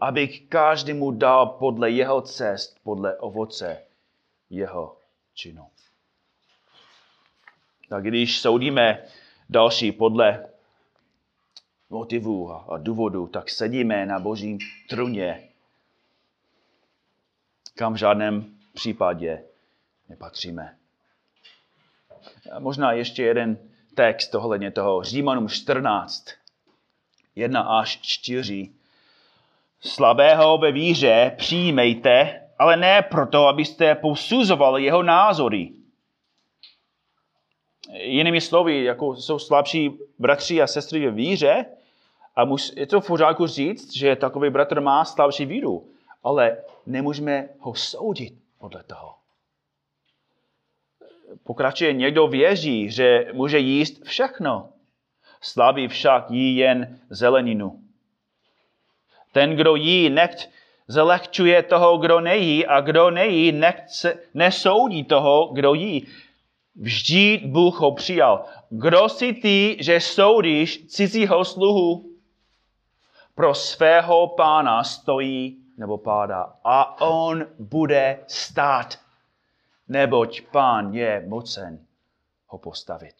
abych 0.00 0.48
každému 0.48 1.10
dal 1.10 1.46
podle 1.46 1.90
jeho 1.90 2.20
cest, 2.20 2.76
podle 2.82 3.16
ovoce 3.16 3.82
jeho 4.50 4.96
činu. 5.34 5.66
Tak 7.88 8.04
když 8.04 8.40
soudíme 8.40 9.04
další 9.48 9.92
podle 9.92 10.48
motivů 11.90 12.52
a 12.52 12.78
důvodů, 12.78 13.26
tak 13.26 13.50
sedíme 13.50 14.06
na 14.06 14.18
božím 14.18 14.58
truně, 14.88 15.48
kam 17.74 17.94
v 17.94 17.96
žádném 17.96 18.58
případě 18.74 19.44
nepatříme. 20.08 20.77
Možná 22.58 22.92
ještě 22.92 23.22
jeden 23.22 23.58
text 23.94 24.34
ohledně 24.34 24.70
toho. 24.70 25.02
Římanům 25.02 25.48
14, 25.48 26.24
1 27.36 27.60
až 27.60 27.98
4. 28.02 28.70
Slabého 29.80 30.58
ve 30.58 30.72
víře 30.72 31.34
přijmejte, 31.36 32.42
ale 32.58 32.76
ne 32.76 33.02
proto, 33.02 33.46
abyste 33.46 33.94
posuzovali 33.94 34.84
jeho 34.84 35.02
názory. 35.02 35.72
Jinými 37.92 38.40
slovy, 38.40 38.84
jako 38.84 39.16
jsou 39.16 39.38
slabší 39.38 39.90
bratři 40.18 40.62
a 40.62 40.66
sestry 40.66 41.06
ve 41.06 41.10
víře, 41.10 41.64
a 42.36 42.42
je 42.76 42.86
to 42.86 43.00
v 43.00 43.06
pořádku 43.06 43.46
říct, 43.46 43.96
že 43.96 44.16
takový 44.16 44.50
bratr 44.50 44.80
má 44.80 45.04
slabší 45.04 45.46
víru, 45.46 45.88
ale 46.24 46.56
nemůžeme 46.86 47.48
ho 47.58 47.74
soudit 47.74 48.34
podle 48.58 48.82
toho. 48.82 49.17
Pokračuje, 51.44 51.92
někdo 51.92 52.26
věří, 52.26 52.90
že 52.90 53.26
může 53.32 53.58
jíst 53.58 54.04
všechno. 54.04 54.68
Slabý 55.40 55.88
však 55.88 56.30
jí 56.30 56.56
jen 56.56 57.00
zeleninu. 57.10 57.80
Ten, 59.32 59.56
kdo 59.56 59.74
jí, 59.74 60.10
nechť 60.10 60.48
zalehčuje 60.88 61.62
toho, 61.62 61.98
kdo 61.98 62.20
nejí, 62.20 62.66
a 62.66 62.80
kdo 62.80 63.10
nejí, 63.10 63.52
nechť 63.52 63.88
se, 63.88 64.18
nesoudí 64.34 65.04
toho, 65.04 65.46
kdo 65.52 65.74
jí. 65.74 66.06
Vždy 66.76 67.42
Bůh 67.44 67.80
ho 67.80 67.94
přijal. 67.94 68.44
Kdo 68.70 69.08
si 69.08 69.32
ty, 69.32 69.76
že 69.80 70.00
soudíš 70.00 70.86
cizího 70.86 71.44
sluhu? 71.44 72.04
Pro 73.34 73.54
svého 73.54 74.28
pána 74.28 74.84
stojí 74.84 75.56
nebo 75.78 75.98
pádá 75.98 76.52
a 76.64 77.00
on 77.00 77.46
bude 77.58 78.24
stát, 78.26 78.98
neboť 79.88 80.42
pán 80.52 80.94
je 80.94 81.24
mocen 81.26 81.86
ho 82.46 82.58
postavit. 82.58 83.14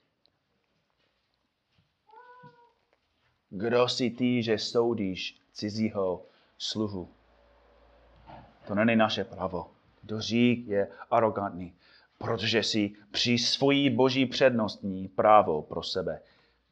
Kdo 3.50 3.88
si 3.88 4.10
ty, 4.10 4.42
že 4.42 4.58
soudíš 4.58 5.40
cizího 5.52 6.26
sluhu? 6.58 7.08
To 8.66 8.74
není 8.74 8.96
naše 8.96 9.24
právo. 9.24 9.70
Kdo 10.02 10.20
řík 10.20 10.66
je 10.66 10.88
arrogantní, 11.10 11.74
protože 12.18 12.62
si 12.62 12.92
při 13.10 13.38
svojí 13.38 13.90
boží 13.90 14.26
přednostní 14.26 15.08
právo 15.08 15.62
pro 15.62 15.82
sebe. 15.82 16.20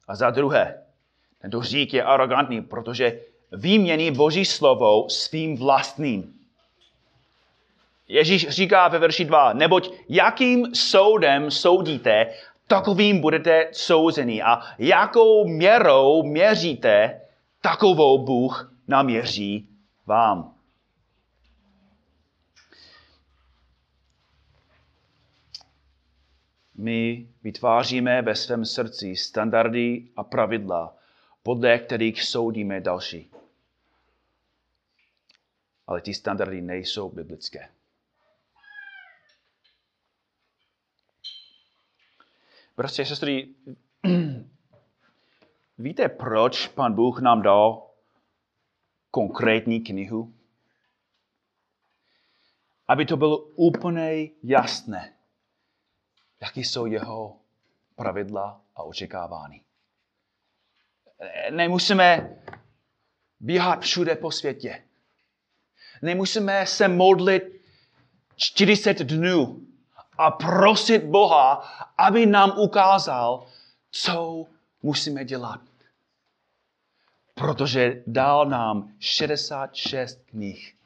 A 0.09 0.15
za 0.17 0.31
druhé, 0.31 0.83
tento 1.39 1.63
řík 1.63 1.95
je 1.95 2.03
arrogantní, 2.03 2.63
protože 2.63 3.21
výmění 3.53 4.11
Boží 4.11 4.45
slovo 4.45 5.09
svým 5.09 5.57
vlastním. 5.57 6.36
Ježíš 8.09 8.49
říká 8.49 8.89
ve 8.89 8.99
verši 8.99 9.25
2, 9.25 9.53
neboť 9.53 9.91
jakým 10.09 10.75
soudem 10.75 11.51
soudíte, 11.51 12.27
takovým 12.67 13.21
budete 13.21 13.69
souzeni. 13.73 14.43
A 14.43 14.63
jakou 14.79 15.49
měrou 15.49 16.23
měříte, 16.23 17.21
takovou 17.61 18.25
Bůh 18.25 18.75
naměří 18.89 19.69
vám. 20.07 20.55
My 26.75 27.27
vytváříme 27.43 28.23
ve 28.23 28.35
svém 28.35 28.65
srdci 28.65 29.17
standardy 29.17 30.09
a 30.17 30.25
pravidla, 30.25 30.97
podle 31.43 31.79
kterých 31.79 32.23
soudíme 32.23 32.81
další 32.81 33.31
ale 35.87 36.01
ty 36.01 36.15
standardy 36.15 36.61
nejsou 36.61 37.09
biblické. 37.09 37.69
Prostě, 42.77 43.05
sestry, 43.05 43.55
víte, 45.79 46.09
proč 46.09 46.69
pan 46.69 46.95
Bůh 46.95 47.21
nám 47.21 47.43
dal 47.43 47.91
konkrétní 49.11 49.81
knihu? 49.81 50.35
Aby 52.89 53.07
to 53.07 53.17
bylo 53.17 53.39
úplně 53.39 54.29
jasné, 54.43 55.17
jaké 56.41 56.61
jsou 56.61 56.87
jeho 56.87 57.41
pravidla 57.95 58.65
a 58.75 58.83
očekávání. 58.83 59.65
Nemusíme 61.51 62.39
běhat 63.41 63.81
všude 63.81 64.17
po 64.17 64.31
světě. 64.31 64.85
Nemusíme 66.03 66.67
se 66.67 66.89
modlit 66.89 67.43
40 68.37 68.99
dnů 68.99 69.67
a 70.19 70.31
prosit 70.31 71.05
Boha, 71.05 71.55
aby 71.99 72.27
nám 72.27 72.59
ukázal, 72.59 73.47
co 73.91 74.47
musíme 74.83 75.25
dělat. 75.25 75.61
Protože 77.35 78.03
dal 78.07 78.47
nám 78.47 78.95
66 78.99 80.23
knih. 80.27 80.77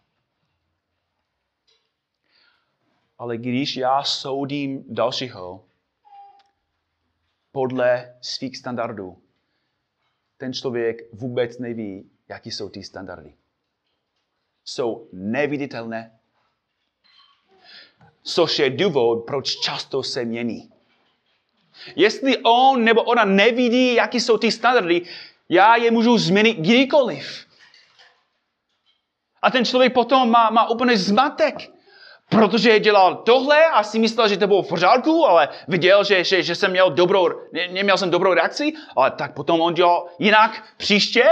Ale 3.19 3.37
když 3.37 3.77
já 3.77 4.03
soudím 4.03 4.85
dalšího 4.89 5.65
podle 7.53 8.15
svých 8.21 8.57
standardů, 8.57 9.23
ten 10.37 10.53
člověk 10.53 11.13
vůbec 11.13 11.59
neví, 11.59 12.11
jaký 12.29 12.51
jsou 12.51 12.69
ty 12.69 12.83
standardy 12.83 13.35
jsou 14.65 15.09
neviditelné, 15.13 16.20
což 18.23 18.59
je 18.59 18.71
důvod, 18.71 19.25
proč 19.27 19.57
často 19.57 20.03
se 20.03 20.25
mění. 20.25 20.71
Jestli 21.97 22.39
on 22.39 22.85
nebo 22.85 23.03
ona 23.03 23.25
nevidí, 23.25 23.95
jaký 23.95 24.21
jsou 24.21 24.39
ty 24.39 24.53
standardy, 24.53 25.03
já 25.49 25.77
je 25.77 25.91
můžu 25.91 26.19
změnit 26.19 26.57
kdykoliv. 26.57 27.47
A 29.43 29.51
ten 29.51 29.65
člověk 29.65 29.93
potom 29.95 30.31
má, 30.31 30.51
má 30.51 30.71
úplně 30.71 30.97
zmatek, 30.97 31.55
protože 32.29 32.81
dělal 32.81 33.17
tohle 33.17 33.67
a 33.67 33.83
si 33.83 33.99
myslel, 33.99 34.29
že 34.29 34.37
to 34.37 34.47
bylo 34.47 34.63
v 34.63 34.69
pořádku, 34.69 35.27
ale 35.27 35.49
viděl, 35.69 36.05
že, 36.05 36.25
že, 36.25 36.43
že 36.43 36.55
jsem 36.55 36.71
měl 36.71 36.91
dobrou, 36.91 37.29
ne, 37.53 37.69
neměl 37.69 37.99
jsem 37.99 38.11
dobrou 38.11 38.35
reakci, 38.35 38.73
ale 38.97 39.11
tak 39.11 39.35
potom 39.35 39.61
on 39.61 39.75
dělal 39.75 40.09
jinak 40.19 40.65
příště 40.77 41.25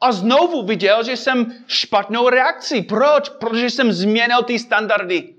a 0.00 0.12
znovu 0.12 0.62
viděl, 0.62 1.04
že 1.04 1.16
jsem 1.16 1.52
špatnou 1.66 2.28
reakci. 2.28 2.82
Proč? 2.82 3.28
Protože 3.28 3.70
jsem 3.70 3.92
změnil 3.92 4.42
ty 4.42 4.58
standardy. 4.58 5.35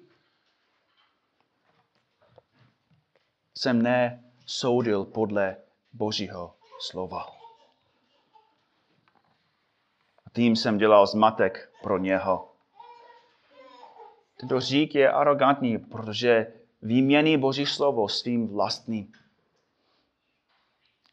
Jsem 3.58 3.82
nesoudil 3.82 5.06
podle 5.06 5.58
Božího 5.94 6.54
slova. 6.80 7.26
Tím 10.34 10.56
jsem 10.56 10.78
dělal 10.78 11.08
zmatek 11.08 11.70
pro 11.82 11.98
něho. 11.98 12.54
Tento 14.40 14.60
řík 14.60 14.96
je 14.96 15.12
arrogantní, 15.12 15.78
protože 15.78 16.54
výmění 16.82 17.38
Boží 17.38 17.66
slovo 17.66 18.10
svým 18.10 18.48
vlastním. 18.48 19.14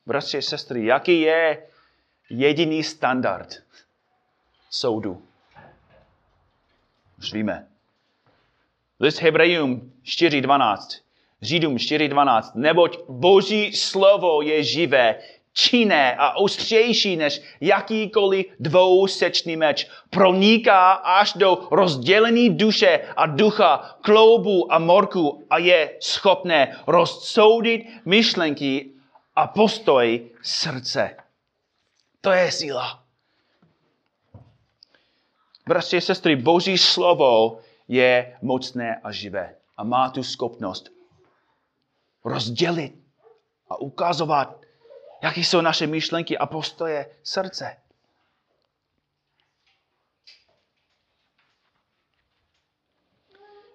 Bratři 0.06 0.38
a 0.38 0.42
sestry, 0.42 0.86
jaký 0.86 1.20
je 1.20 1.68
jediný 2.30 2.84
standard 2.84 3.54
soudu? 4.70 5.26
Už 7.18 7.32
víme. 7.32 7.68
List 9.00 9.20
Hebrejům 9.20 9.92
4.12. 10.02 11.03
Židům 11.44 11.76
4.12. 11.76 12.42
Neboť 12.54 12.98
Boží 13.08 13.72
slovo 13.72 14.42
je 14.42 14.62
živé, 14.62 15.18
činné 15.52 16.14
a 16.14 16.36
ostřejší 16.36 17.16
než 17.16 17.42
jakýkoliv 17.60 18.46
dvousečný 18.60 19.56
meč. 19.56 19.90
Proniká 20.10 20.92
až 20.92 21.32
do 21.32 21.68
rozdělení 21.70 22.50
duše 22.50 23.00
a 23.16 23.26
ducha, 23.26 23.98
kloubu 24.00 24.72
a 24.72 24.78
morku 24.78 25.44
a 25.50 25.58
je 25.58 25.90
schopné 26.00 26.76
rozsoudit 26.86 27.86
myšlenky 28.04 28.90
a 29.36 29.46
postoj 29.46 30.30
srdce. 30.42 31.16
To 32.20 32.30
je 32.30 32.52
síla. 32.52 33.00
Bratři 35.68 35.96
a 35.96 36.00
sestry, 36.00 36.36
Boží 36.36 36.78
slovo 36.78 37.58
je 37.88 38.36
mocné 38.42 39.00
a 39.04 39.12
živé 39.12 39.54
a 39.76 39.84
má 39.84 40.10
tu 40.10 40.22
schopnost 40.22 40.93
rozdělit 42.24 42.94
a 43.70 43.76
ukazovat, 43.76 44.60
jaké 45.22 45.40
jsou 45.40 45.60
naše 45.60 45.86
myšlenky 45.86 46.38
a 46.38 46.46
postoje 46.46 47.16
srdce. 47.22 47.76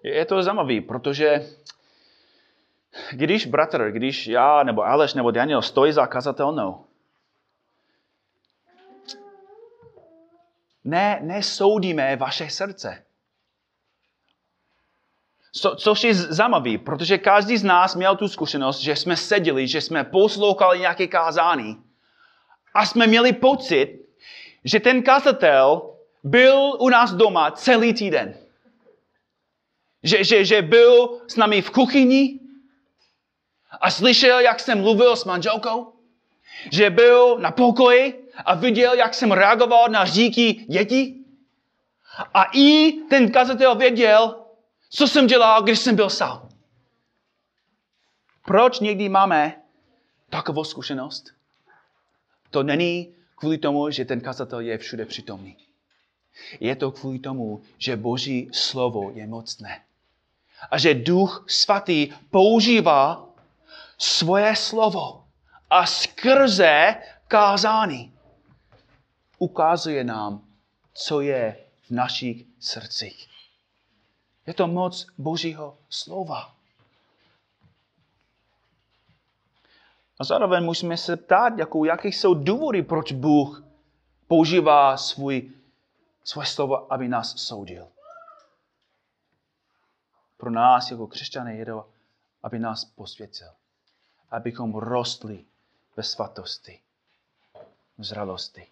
Je 0.02 0.24
to 0.24 0.42
zajímavé, 0.42 0.80
protože 0.80 1.46
když 3.12 3.46
bratr, 3.46 3.90
když 3.90 4.26
já, 4.26 4.62
nebo 4.62 4.82
Aleš, 4.82 5.14
nebo 5.14 5.30
Daniel 5.30 5.62
stojí 5.62 5.92
za 5.92 6.06
kazatelnou, 6.06 6.86
ne, 10.84 11.20
nesoudíme 11.22 12.16
vaše 12.16 12.50
srdce. 12.50 13.04
Co, 15.52 15.76
což 15.76 16.04
je 16.04 16.14
zajímavé, 16.14 16.78
protože 16.78 17.18
každý 17.18 17.56
z 17.56 17.64
nás 17.64 17.94
měl 17.94 18.16
tu 18.16 18.28
zkušenost, 18.28 18.80
že 18.80 18.96
jsme 18.96 19.16
seděli, 19.16 19.66
že 19.66 19.80
jsme 19.80 20.04
poslouchali 20.04 20.78
nějaké 20.78 21.06
kázání 21.06 21.82
a 22.74 22.86
jsme 22.86 23.06
měli 23.06 23.32
pocit, 23.32 24.00
že 24.64 24.80
ten 24.80 25.02
kazatel 25.02 25.82
byl 26.24 26.76
u 26.78 26.88
nás 26.88 27.12
doma 27.12 27.50
celý 27.50 27.94
týden. 27.94 28.34
Že, 30.02 30.24
že, 30.24 30.44
že 30.44 30.62
byl 30.62 31.20
s 31.26 31.36
námi 31.36 31.62
v 31.62 31.70
kuchyni 31.70 32.40
a 33.80 33.90
slyšel, 33.90 34.40
jak 34.40 34.60
jsem 34.60 34.80
mluvil 34.80 35.16
s 35.16 35.24
manželkou. 35.24 35.92
Že 36.72 36.90
byl 36.90 37.38
na 37.38 37.50
pokoji 37.50 38.28
a 38.44 38.54
viděl, 38.54 38.94
jak 38.94 39.14
jsem 39.14 39.32
reagoval 39.32 39.88
na 39.88 40.04
říky 40.04 40.66
dětí. 40.68 41.24
A 42.34 42.44
i 42.54 42.92
ten 42.92 43.30
kazatel 43.30 43.74
věděl, 43.74 44.39
co 44.90 45.08
jsem 45.08 45.26
dělal, 45.26 45.62
když 45.62 45.78
jsem 45.78 45.96
byl 45.96 46.10
sám. 46.10 46.48
Proč 48.44 48.80
někdy 48.80 49.08
máme 49.08 49.62
takovou 50.30 50.64
zkušenost? 50.64 51.30
To 52.50 52.62
není 52.62 53.14
kvůli 53.34 53.58
tomu, 53.58 53.90
že 53.90 54.04
ten 54.04 54.20
kazatel 54.20 54.60
je 54.60 54.78
všude 54.78 55.06
přítomný. 55.06 55.56
Je 56.60 56.76
to 56.76 56.90
kvůli 56.90 57.18
tomu, 57.18 57.62
že 57.78 57.96
Boží 57.96 58.48
slovo 58.52 59.10
je 59.14 59.26
mocné. 59.26 59.82
A 60.70 60.78
že 60.78 60.94
Duch 60.94 61.44
Svatý 61.48 62.08
používá 62.30 63.28
svoje 63.98 64.56
slovo 64.56 65.24
a 65.70 65.86
skrze 65.86 66.96
kázání 67.28 68.14
ukazuje 69.38 70.04
nám, 70.04 70.44
co 70.94 71.20
je 71.20 71.56
v 71.86 71.90
našich 71.90 72.44
srdcích. 72.60 73.28
Je 74.46 74.54
to 74.54 74.66
moc 74.66 75.06
Božího 75.18 75.78
slova. 75.88 76.54
A 80.20 80.24
zároveň 80.24 80.64
musíme 80.64 80.96
se 80.96 81.16
ptát, 81.16 81.58
jako, 81.58 81.84
jaké 81.84 82.08
jsou 82.08 82.34
důvody, 82.34 82.82
proč 82.82 83.12
Bůh 83.12 83.64
používá 84.26 84.96
svůj, 84.96 85.52
svoje 86.24 86.46
slovo, 86.46 86.92
aby 86.92 87.08
nás 87.08 87.36
soudil. 87.36 87.88
Pro 90.36 90.50
nás 90.50 90.90
jako 90.90 91.06
křesťané 91.06 91.56
je 91.56 91.66
to, 91.66 91.88
aby 92.42 92.58
nás 92.58 92.84
posvěcil. 92.84 93.48
Abychom 94.30 94.74
rostli 94.74 95.44
ve 95.96 96.02
svatosti, 96.02 96.80
v 97.98 98.04
zralosti. 98.04 98.66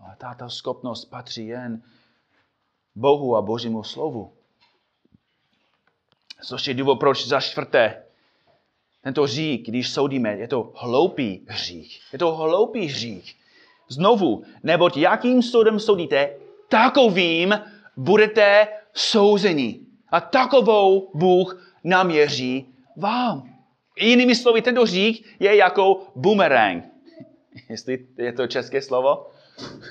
Ale 0.00 0.16
tato 0.16 0.50
schopnost 0.50 1.04
patří 1.04 1.46
jen 1.46 1.82
Bohu 3.00 3.36
a 3.36 3.42
Božímu 3.42 3.82
slovu. 3.82 4.32
Což 6.44 6.66
je 6.66 6.74
důvod, 6.74 6.96
proč 6.96 7.26
za 7.26 7.40
čtvrté 7.40 8.02
tento 9.02 9.22
hřích, 9.22 9.62
když 9.62 9.90
soudíme, 9.90 10.36
je 10.36 10.48
to 10.48 10.72
hloupý 10.76 11.40
hřích. 11.48 12.00
Je 12.12 12.18
to 12.18 12.34
hloupý 12.34 12.86
hřích. 12.86 13.36
Znovu, 13.88 14.42
neboť 14.62 14.96
jakým 14.96 15.42
soudem 15.42 15.80
soudíte, 15.80 16.36
takovým 16.68 17.60
budete 17.96 18.68
souzeni. 18.94 19.80
A 20.08 20.20
takovou 20.20 21.10
Bůh 21.14 21.74
naměří 21.84 22.74
vám. 22.96 23.48
Jinými 24.00 24.34
slovy, 24.34 24.62
tento 24.62 24.82
hřích 24.82 25.36
je 25.40 25.56
jako 25.56 26.02
bumerang. 26.16 26.84
Jestli 27.68 28.06
je 28.18 28.32
to 28.32 28.46
české 28.46 28.82
slovo? 28.82 29.26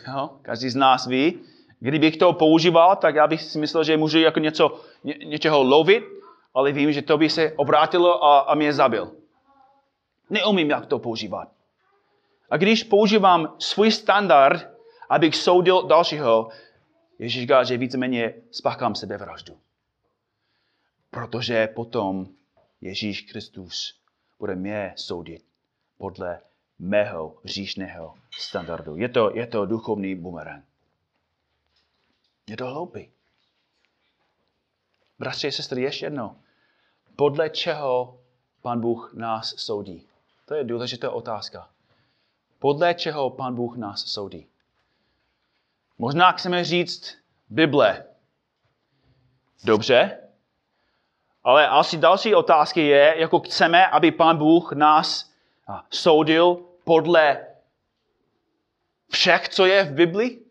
Jo, 0.08 0.30
každý 0.42 0.70
z 0.70 0.76
nás 0.76 1.08
ví. 1.08 1.40
Kdybych 1.80 2.18
to 2.18 2.34
používal, 2.34 2.96
tak 2.96 3.16
já 3.16 3.28
bych 3.28 3.42
si 3.42 3.60
myslel, 3.60 3.84
že 3.84 3.98
můžu 3.98 4.20
jako 4.20 4.40
něco, 4.40 4.82
ně, 5.04 5.16
něčeho 5.26 5.64
lovit, 5.64 6.04
ale 6.54 6.72
vím, 6.72 6.92
že 6.92 7.02
to 7.02 7.18
by 7.18 7.30
se 7.30 7.54
obrátilo 7.56 8.24
a, 8.24 8.40
a 8.40 8.56
mě 8.56 8.74
zabil. 8.74 9.12
Neumím, 10.30 10.70
jak 10.70 10.86
to 10.86 11.00
používat. 11.00 11.48
A 12.50 12.58
když 12.58 12.84
používám 12.84 13.56
svůj 13.60 13.92
standard, 13.92 14.68
abych 15.10 15.36
soudil 15.36 15.84
dalšího, 15.84 16.50
Ježíš 17.20 17.42
říká, 17.42 17.64
že 17.64 17.78
víceméně 17.78 18.34
spáchám 18.52 18.96
sebevraždu. 18.96 19.58
Protože 21.12 21.68
potom 21.68 22.28
Ježíš 22.82 23.22
Kristus 23.22 24.00
bude 24.40 24.56
mě 24.56 24.94
soudit 24.96 25.42
podle 25.98 26.40
mého 26.80 27.36
říšného 27.46 28.14
standardu. 28.40 28.96
Je 28.96 29.10
to, 29.10 29.32
je 29.36 29.48
to 29.48 29.66
duchovní 29.66 30.16
bumerang. 30.16 30.69
Je 32.50 32.58
to 32.58 32.68
hloupý. 32.68 33.12
Bratři 35.20 35.48
a 35.48 35.52
sestry, 35.52 35.82
ještě 35.82 36.06
jedno. 36.06 36.36
Podle 37.16 37.50
čeho 37.50 38.20
pan 38.62 38.82
Bůh 38.82 39.14
nás 39.14 39.54
soudí? 39.58 40.08
To 40.46 40.56
je 40.56 40.64
důležitá 40.64 41.12
otázka. 41.12 41.70
Podle 42.60 42.94
čeho 42.94 43.30
pan 43.30 43.56
Bůh 43.56 43.78
nás 43.78 44.06
soudí? 44.06 44.48
Možná 45.98 46.32
chceme 46.32 46.64
říct 46.64 47.18
Bible. 47.50 48.06
Dobře, 49.64 50.18
ale 51.44 51.68
asi 51.68 51.98
další 51.98 52.36
otázka 52.36 52.82
je, 52.82 53.16
jako 53.18 53.40
chceme, 53.40 53.88
aby 53.88 54.12
pan 54.12 54.38
Bůh 54.38 54.72
nás 54.72 55.32
soudil 55.90 56.66
podle 56.84 57.48
všech, 59.12 59.50
co 59.50 59.66
je 59.66 59.84
v 59.84 59.94
Biblii? 59.94 60.49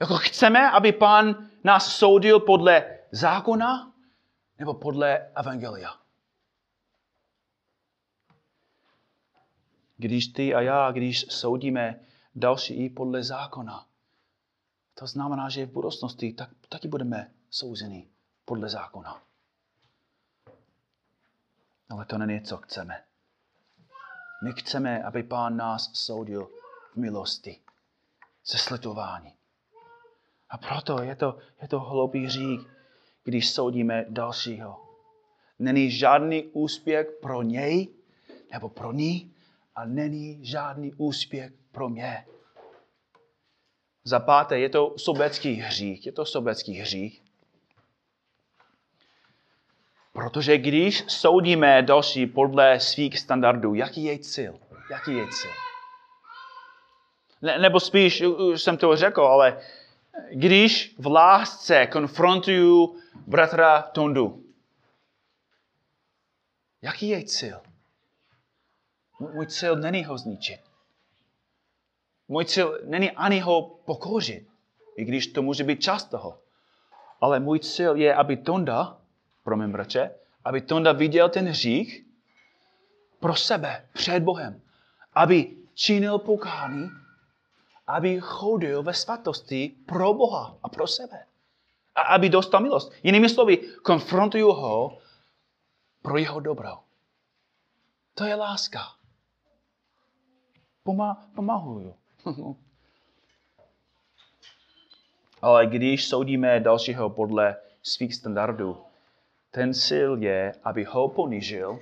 Jako 0.00 0.18
chceme, 0.18 0.70
aby 0.70 0.92
pán 0.92 1.50
nás 1.64 1.96
soudil 1.96 2.40
podle 2.40 2.98
zákona 3.10 3.92
nebo 4.58 4.74
podle 4.74 5.18
evangelia? 5.36 5.98
Když 9.96 10.26
ty 10.26 10.54
a 10.54 10.60
já, 10.60 10.90
když 10.90 11.26
soudíme 11.28 12.00
další 12.34 12.74
i 12.84 12.90
podle 12.90 13.22
zákona, 13.22 13.86
to 14.94 15.06
znamená, 15.06 15.48
že 15.48 15.66
v 15.66 15.72
budoucnosti 15.72 16.32
tak, 16.32 16.50
taky 16.68 16.88
budeme 16.88 17.30
souzeni 17.50 18.08
podle 18.44 18.68
zákona. 18.68 19.22
Ale 21.90 22.04
to 22.04 22.18
není, 22.18 22.40
co 22.40 22.56
chceme. 22.56 23.04
My 24.44 24.52
chceme, 24.52 25.02
aby 25.02 25.22
Pán 25.22 25.56
nás 25.56 25.90
soudil 25.92 26.50
v 26.92 26.96
milosti, 26.96 27.60
se 28.44 28.58
slitování. 28.58 29.33
A 30.54 30.58
proto 30.58 31.02
je 31.02 31.16
to, 31.16 31.38
je 31.62 31.68
to 31.68 31.80
hloupý 31.80 32.28
řík, 32.28 32.60
když 33.24 33.50
soudíme 33.50 34.04
dalšího. 34.08 34.80
Není 35.58 35.90
žádný 35.90 36.44
úspěch 36.44 37.06
pro 37.22 37.42
něj 37.42 37.88
nebo 38.52 38.68
pro 38.68 38.92
ní 38.92 39.34
a 39.74 39.84
není 39.84 40.44
žádný 40.44 40.92
úspěch 40.94 41.52
pro 41.72 41.88
mě. 41.88 42.26
Za 44.04 44.20
páté, 44.20 44.58
je 44.58 44.68
to 44.68 44.94
sobecký 44.98 45.54
hřích. 45.54 46.06
Je 46.06 46.12
to 46.12 46.24
sobecký 46.24 46.72
hřích. 46.72 47.22
Protože 50.12 50.58
když 50.58 51.04
soudíme 51.08 51.82
další 51.82 52.26
podle 52.26 52.80
svých 52.80 53.18
standardů, 53.18 53.74
jaký 53.74 54.04
je 54.04 54.18
cíl? 54.18 54.60
Jaký 54.90 55.14
je 55.16 55.26
cíl? 55.28 55.50
Ne, 57.42 57.58
nebo 57.58 57.80
spíš, 57.80 58.22
už 58.22 58.62
jsem 58.62 58.76
to 58.76 58.96
řekl, 58.96 59.22
ale 59.22 59.60
když 60.30 60.94
v 60.98 61.06
lásce 61.06 61.86
konfrontuju 61.86 62.96
bratra 63.26 63.82
Tondu, 63.82 64.44
jaký 66.82 67.08
je 67.08 67.24
cíl? 67.24 67.60
Můj 69.20 69.46
cíl 69.46 69.76
není 69.76 70.04
ho 70.04 70.18
zničit. 70.18 70.60
Můj 72.28 72.44
cíl 72.44 72.80
není 72.84 73.10
ani 73.10 73.40
ho 73.40 73.62
pokořit, 73.62 74.46
i 74.96 75.04
když 75.04 75.26
to 75.26 75.42
může 75.42 75.64
být 75.64 75.82
část 75.82 76.04
toho. 76.04 76.38
Ale 77.20 77.40
můj 77.40 77.58
cíl 77.58 77.96
je, 77.96 78.14
aby 78.14 78.36
Tonda, 78.36 78.98
pro 79.44 79.56
mém 79.56 79.72
bratře, 79.72 80.10
aby 80.44 80.60
Tonda 80.60 80.92
viděl 80.92 81.28
ten 81.28 81.48
hřích 81.48 82.04
pro 83.20 83.34
sebe, 83.34 83.88
před 83.92 84.22
Bohem. 84.22 84.60
Aby 85.12 85.56
činil 85.74 86.18
pokání, 86.18 86.90
aby 87.86 88.20
chodil 88.20 88.82
ve 88.82 88.94
svatosti 88.94 89.74
pro 89.86 90.14
Boha 90.14 90.58
a 90.62 90.68
pro 90.68 90.86
sebe. 90.86 91.26
A 91.94 92.00
aby 92.00 92.28
dostal 92.28 92.60
milost. 92.60 92.92
Jinými 93.02 93.28
slovy, 93.28 93.56
konfrontuju 93.82 94.52
ho 94.52 94.98
pro 96.02 96.18
jeho 96.18 96.40
dobro. 96.40 96.78
To 98.14 98.24
je 98.24 98.34
láska. 98.34 98.80
Pomá, 100.82 101.26
pomahuju. 101.34 101.94
Ale 105.42 105.66
když 105.66 106.08
soudíme 106.08 106.60
dalšího 106.60 107.10
podle 107.10 107.56
svých 107.82 108.14
standardů, 108.14 108.84
ten 109.50 109.74
sil 109.86 110.10
je, 110.22 110.54
aby 110.64 110.84
ho 110.84 111.08
ponížil, 111.08 111.78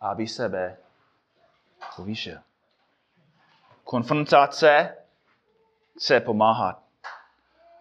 aby 0.00 0.26
sebe 0.26 0.76
povýšil. 1.96 2.38
Konfrontace 3.84 4.99
chce 6.00 6.20
pomáhat, 6.20 6.82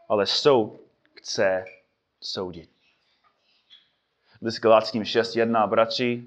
ale 0.10 0.26
soud 0.26 0.80
chce 1.14 1.66
soudit. 2.22 2.70
List 4.42 4.60
Galackým 4.60 5.04
6.1, 5.04 5.70
bratři, 5.70 6.24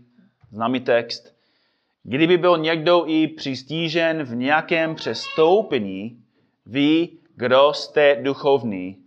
známý 0.51 0.80
text. 0.80 1.34
Kdyby 2.03 2.38
byl 2.38 2.59
někdo 2.59 3.05
i 3.07 3.28
přistížen 3.28 4.22
v 4.22 4.34
nějakém 4.34 4.95
přestoupení, 4.95 6.24
ví, 6.66 7.18
kdo 7.36 7.72
jste 7.74 8.22
duchovní, 8.22 9.05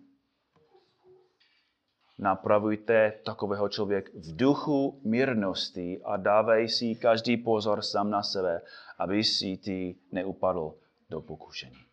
napravujte 2.20 3.14
takového 3.26 3.70
člověk 3.70 4.14
v 4.14 4.36
duchu 4.36 5.02
mírnosti 5.04 6.02
a 6.04 6.18
dávej 6.18 6.70
si 6.70 6.96
každý 6.96 7.38
pozor 7.38 7.82
sám 7.82 8.10
na 8.10 8.24
sebe, 8.24 8.62
aby 8.98 9.24
si 9.24 9.58
ty 9.58 9.96
neupadl 10.12 10.74
do 11.10 11.22
pokušení. 11.22 11.85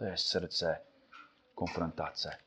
To 0.00 0.06
je 0.06 0.16
srdce 0.16 0.80
konfrontace. 1.54 2.38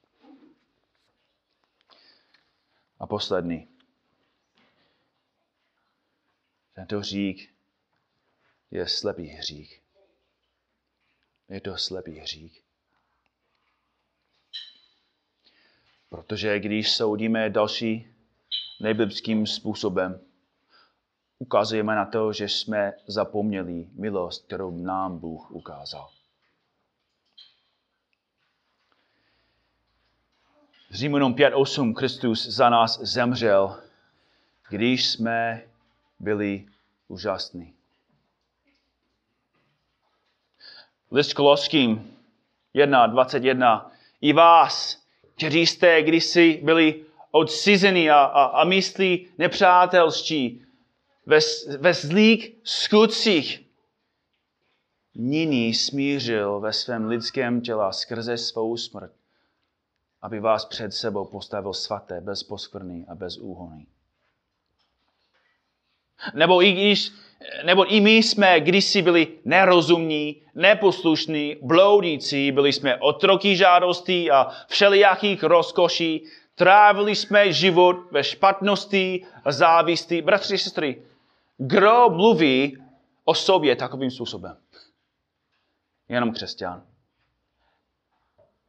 A 3.00 3.08
poslední. 3.08 3.68
Tento 6.76 7.00
hřích 7.00 7.54
je 8.72 8.88
slepý 8.88 9.28
hřích. 9.28 9.82
Je 11.50 11.62
to 11.62 11.78
slepý 11.78 12.20
hřích. 12.20 12.64
Protože 16.10 16.60
když 16.60 16.92
soudíme 16.92 17.50
další 17.50 18.16
nejbiblickým 18.82 19.48
způsobem, 19.48 20.26
ukazujeme 21.40 21.96
na 21.96 22.06
to, 22.06 22.34
že 22.34 22.50
jsme 22.50 22.94
zapomněli 23.08 23.90
milost, 23.92 24.46
kterou 24.46 24.78
nám 24.78 25.20
Bůh 25.20 25.52
ukázal. 25.52 26.23
Římanům 30.94 31.34
5.8 31.34 31.94
Kristus 31.94 32.48
za 32.48 32.70
nás 32.70 33.00
zemřel, 33.00 33.80
když 34.70 35.10
jsme 35.10 35.62
byli 36.20 36.66
úžasní. 37.08 37.74
List 41.12 41.34
Koloským 41.34 42.18
1.21 42.76 43.86
I 44.22 44.34
vás, 44.34 45.04
kteří 45.36 45.66
jste 45.66 46.02
kdysi 46.02 46.62
byli 46.64 47.06
odcizeni 47.32 48.10
a, 48.10 48.24
a, 48.24 48.44
a 48.44 48.64
myslí 48.64 49.28
nepřátelští 49.38 50.66
ve, 51.26 51.40
ve 51.78 51.94
zlých 51.94 52.56
skutcích, 52.64 53.66
nyní 55.16 55.74
smířil 55.74 56.60
ve 56.60 56.74
svém 56.74 57.06
lidském 57.06 57.62
těle 57.62 57.94
skrze 57.94 58.38
svou 58.38 58.78
smrt 58.78 59.12
aby 60.24 60.40
vás 60.40 60.66
před 60.66 60.94
sebou 60.94 61.26
postavil 61.26 61.74
svaté, 61.74 62.22
bez 62.22 62.44
poskvrny 62.44 63.06
a 63.08 63.16
bez 63.16 63.38
úhony. 63.38 63.86
Nebo 66.34 66.64
i, 66.64 66.72
když, 66.72 67.12
nebo 67.66 67.86
i 67.86 68.02
my 68.02 68.16
jsme 68.16 68.60
kdysi 68.60 69.02
byli 69.02 69.28
nerozumní, 69.46 70.42
neposlušní, 70.56 71.56
bloudící, 71.62 72.52
byli 72.52 72.74
jsme 72.74 72.98
otroky 72.98 73.56
žádostí 73.56 74.32
a 74.32 74.48
všelijakých 74.68 75.44
rozkoší, 75.44 76.24
trávili 76.56 77.16
jsme 77.16 77.54
život 77.54 77.96
ve 78.12 78.24
špatnosti 78.24 79.26
závisti. 79.50 80.22
Bratři 80.22 80.58
sestry, 80.58 81.02
kdo 81.58 82.10
mluví 82.10 82.78
o 83.24 83.36
sobě 83.36 83.76
takovým 83.76 84.12
způsobem? 84.12 84.58
Jenom 86.10 86.34
křesťan. 86.34 86.93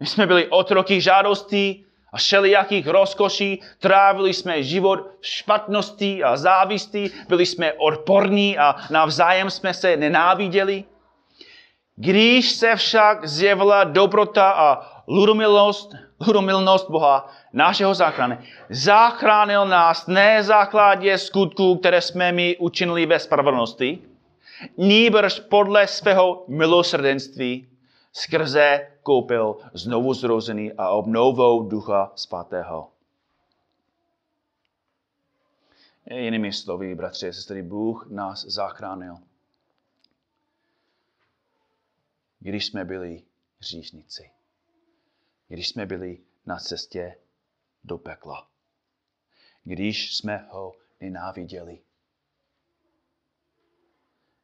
My 0.00 0.06
jsme 0.06 0.26
byli 0.26 0.48
otroky 0.48 1.00
žádostí 1.00 1.86
a 2.12 2.16
všelijakých 2.16 2.86
rozkoší, 2.86 3.62
trávili 3.78 4.32
jsme 4.34 4.62
život 4.62 5.00
v 5.20 5.26
špatnosti 5.26 6.24
a 6.24 6.36
závistí, 6.36 7.10
byli 7.28 7.46
jsme 7.46 7.72
odporní 7.72 8.58
a 8.58 8.76
navzájem 8.90 9.50
jsme 9.50 9.74
se 9.74 9.96
nenáviděli. 9.96 10.84
Když 11.96 12.50
se 12.50 12.76
však 12.76 13.28
zjevila 13.28 13.84
dobrota 13.84 14.50
a 14.50 14.86
ludomilnost, 15.08 15.94
ludomilnost 16.26 16.90
Boha, 16.90 17.30
našeho 17.52 17.94
záchrany, 17.94 18.38
zachránil 18.70 19.66
nás 19.66 20.06
ne 20.06 20.42
základě 20.42 21.18
skutků, 21.18 21.76
které 21.76 22.00
jsme 22.00 22.32
mi 22.32 22.56
učinili 22.56 23.06
ve 23.06 23.18
spravedlnosti, 23.18 23.98
nýbrž 24.76 25.40
podle 25.40 25.86
svého 25.86 26.44
milosrdenství, 26.48 27.66
skrze 28.14 28.98
koupil 29.02 29.70
znovu 29.74 30.14
zrozený 30.14 30.72
a 30.72 30.90
obnovou 30.90 31.68
ducha 31.68 32.12
svatého. 32.16 32.92
Jinými 36.10 36.52
slovy, 36.52 36.94
bratři 36.94 37.28
a 37.28 37.32
sestry, 37.32 37.62
Bůh 37.62 38.06
nás 38.10 38.44
zachránil. 38.44 39.16
Když 42.38 42.66
jsme 42.66 42.84
byli 42.84 43.22
hříšníci. 43.58 44.30
Když 45.48 45.68
jsme 45.68 45.86
byli 45.86 46.18
na 46.46 46.58
cestě 46.58 47.18
do 47.84 47.98
pekla. 47.98 48.48
Když 49.64 50.16
jsme 50.16 50.48
ho 50.50 50.72
nenáviděli. 51.00 51.82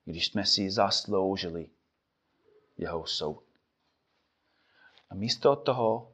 Když 0.04 0.26
jsme 0.26 0.46
si 0.46 0.70
zasloužili 0.70 1.70
jeho 2.78 3.06
soud. 3.06 3.49
A 5.10 5.14
místo 5.14 5.56
toho, 5.56 6.12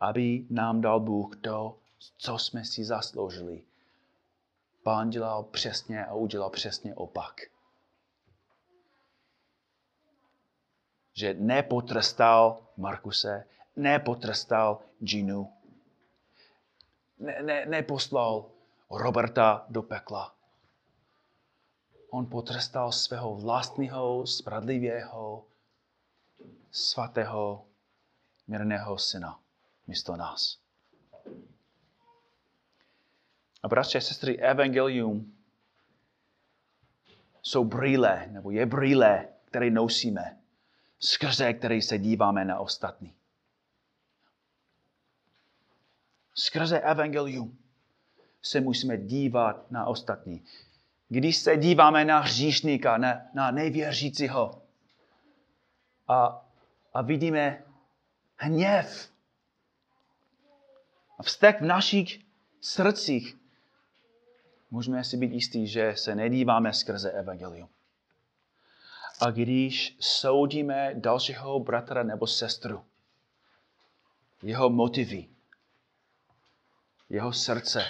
aby 0.00 0.46
nám 0.50 0.80
dal 0.80 1.00
Bůh 1.00 1.36
to, 1.36 1.78
co 2.18 2.38
jsme 2.38 2.64
si 2.64 2.84
zasloužili, 2.84 3.62
Pán 4.82 5.10
dělal 5.10 5.42
přesně 5.42 6.06
a 6.06 6.14
udělal 6.14 6.50
přesně 6.50 6.94
opak. 6.94 7.40
Že 11.12 11.34
nepotrestal 11.34 12.66
Markuse, 12.76 13.46
nepotrestal 13.76 14.80
Ginu, 14.98 15.52
ne, 17.18 17.42
ne, 17.42 17.66
neposlal 17.66 18.50
Roberta 18.90 19.66
do 19.68 19.82
pekla. 19.82 20.34
On 22.10 22.26
potrestal 22.26 22.92
svého 22.92 23.34
vlastního, 23.34 24.26
spravedlivého, 24.26 25.44
svatého 26.70 27.69
mírného 28.46 28.98
syna 28.98 29.40
místo 29.86 30.16
nás. 30.16 30.58
A 33.62 33.68
bratři 33.68 33.98
a 33.98 34.00
sestry, 34.00 34.38
evangelium 34.38 35.32
jsou 37.42 37.64
brýle, 37.64 38.26
nebo 38.30 38.50
je 38.50 38.66
brýle, 38.66 39.28
které 39.44 39.70
nosíme. 39.70 40.40
skrze 40.98 41.52
který 41.52 41.82
se 41.82 41.98
díváme 41.98 42.44
na 42.44 42.58
ostatní. 42.58 43.14
Skrze 46.34 46.80
evangelium 46.80 47.58
se 48.42 48.60
musíme 48.60 48.96
dívat 48.96 49.70
na 49.70 49.86
ostatní. 49.86 50.44
Když 51.08 51.36
se 51.36 51.56
díváme 51.56 52.04
na 52.04 52.18
hříšníka, 52.18 52.98
na, 52.98 53.22
na 53.34 53.50
nevěřícího 53.50 54.62
a, 56.08 56.46
a 56.94 57.02
vidíme 57.02 57.64
hněv 58.40 59.10
a 61.18 61.22
vztek 61.22 61.60
v 61.60 61.64
našich 61.64 62.20
srdcích, 62.60 63.36
můžeme 64.70 65.04
si 65.04 65.16
být 65.16 65.32
jistí, 65.32 65.66
že 65.66 65.96
se 65.96 66.14
nedíváme 66.14 66.72
skrze 66.72 67.10
evangelium. 67.10 67.68
A 69.20 69.30
když 69.30 69.96
soudíme 70.00 70.94
dalšího 70.94 71.60
bratra 71.60 72.02
nebo 72.02 72.26
sestru, 72.26 72.84
jeho 74.42 74.70
motivy, 74.70 75.28
jeho 77.08 77.32
srdce, 77.32 77.84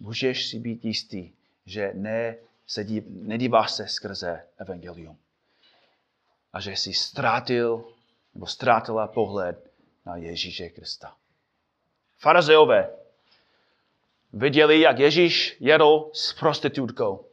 můžeš 0.00 0.48
si 0.48 0.58
být 0.58 0.84
jistý, 0.84 1.32
že 1.66 1.90
ne, 1.94 2.36
se 2.66 2.84
dív, 2.84 3.04
nedíváš 3.06 3.70
se 3.70 3.88
skrze 3.88 4.46
evangelium. 4.58 5.18
A 6.52 6.60
že 6.60 6.72
jsi 6.72 6.94
ztrátil 6.94 7.84
nebo 8.34 8.46
ztrátila 8.46 9.08
pohled 9.08 9.69
na 10.06 10.16
Ježíše 10.16 10.68
Krista. 10.68 11.16
Farazeové 12.18 12.96
viděli, 14.32 14.80
jak 14.80 14.98
Ježíš 14.98 15.56
jedl 15.60 16.10
s 16.12 16.32
prostitutkou. 16.32 17.26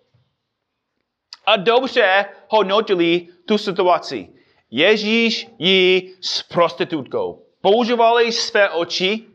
A 1.45 1.57
dobře 1.57 2.25
hodnotili 2.49 3.27
tu 3.45 3.57
situaci. 3.57 4.33
Ježíš 4.71 5.47
jí 5.59 6.15
s 6.21 6.43
prostitutkou. 6.43 7.45
Používali 7.61 8.31
své 8.31 8.69
oči 8.69 9.25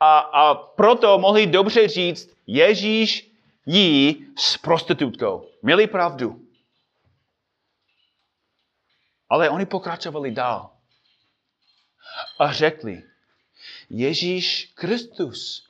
a, 0.00 0.18
a 0.18 0.54
proto 0.54 1.18
mohli 1.18 1.46
dobře 1.46 1.88
říct, 1.88 2.36
Ježíš 2.46 3.30
jí 3.66 4.26
s 4.38 4.56
prostitutkou. 4.56 5.48
Měli 5.62 5.86
pravdu. 5.86 6.40
Ale 9.28 9.50
oni 9.50 9.66
pokračovali 9.66 10.30
dál. 10.30 10.73
A 12.38 12.52
řekli, 12.52 13.02
Ježíš 13.90 14.72
Kristus 14.74 15.68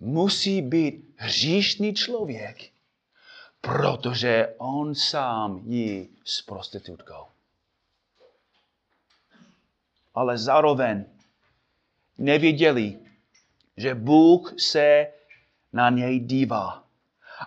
musí 0.00 0.62
být 0.62 1.14
hříšný 1.16 1.94
člověk, 1.94 2.70
protože 3.60 4.54
on 4.58 4.94
sám 4.94 5.62
jí 5.66 6.08
s 6.24 6.42
prostitutkou. 6.42 7.26
Ale 10.14 10.38
zároveň 10.38 11.04
nevěděli, 12.18 12.98
že 13.76 13.94
Bůh 13.94 14.54
se 14.60 15.06
na 15.72 15.90
něj 15.90 16.20
dívá 16.20 16.84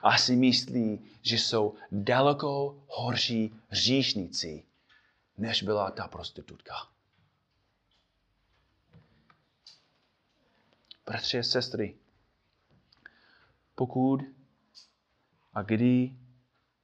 a 0.03 0.17
si 0.17 0.36
myslí, 0.36 0.99
že 1.21 1.36
jsou 1.36 1.76
daleko 1.91 2.84
horší 2.88 3.55
hříšníci, 3.69 4.63
než 5.38 5.63
byla 5.63 5.91
ta 5.91 6.07
prostitutka. 6.07 6.73
Bratři 11.06 11.39
a 11.39 11.43
sestry, 11.43 11.95
pokud 13.76 14.20
a 15.53 15.62
kdy 15.62 16.16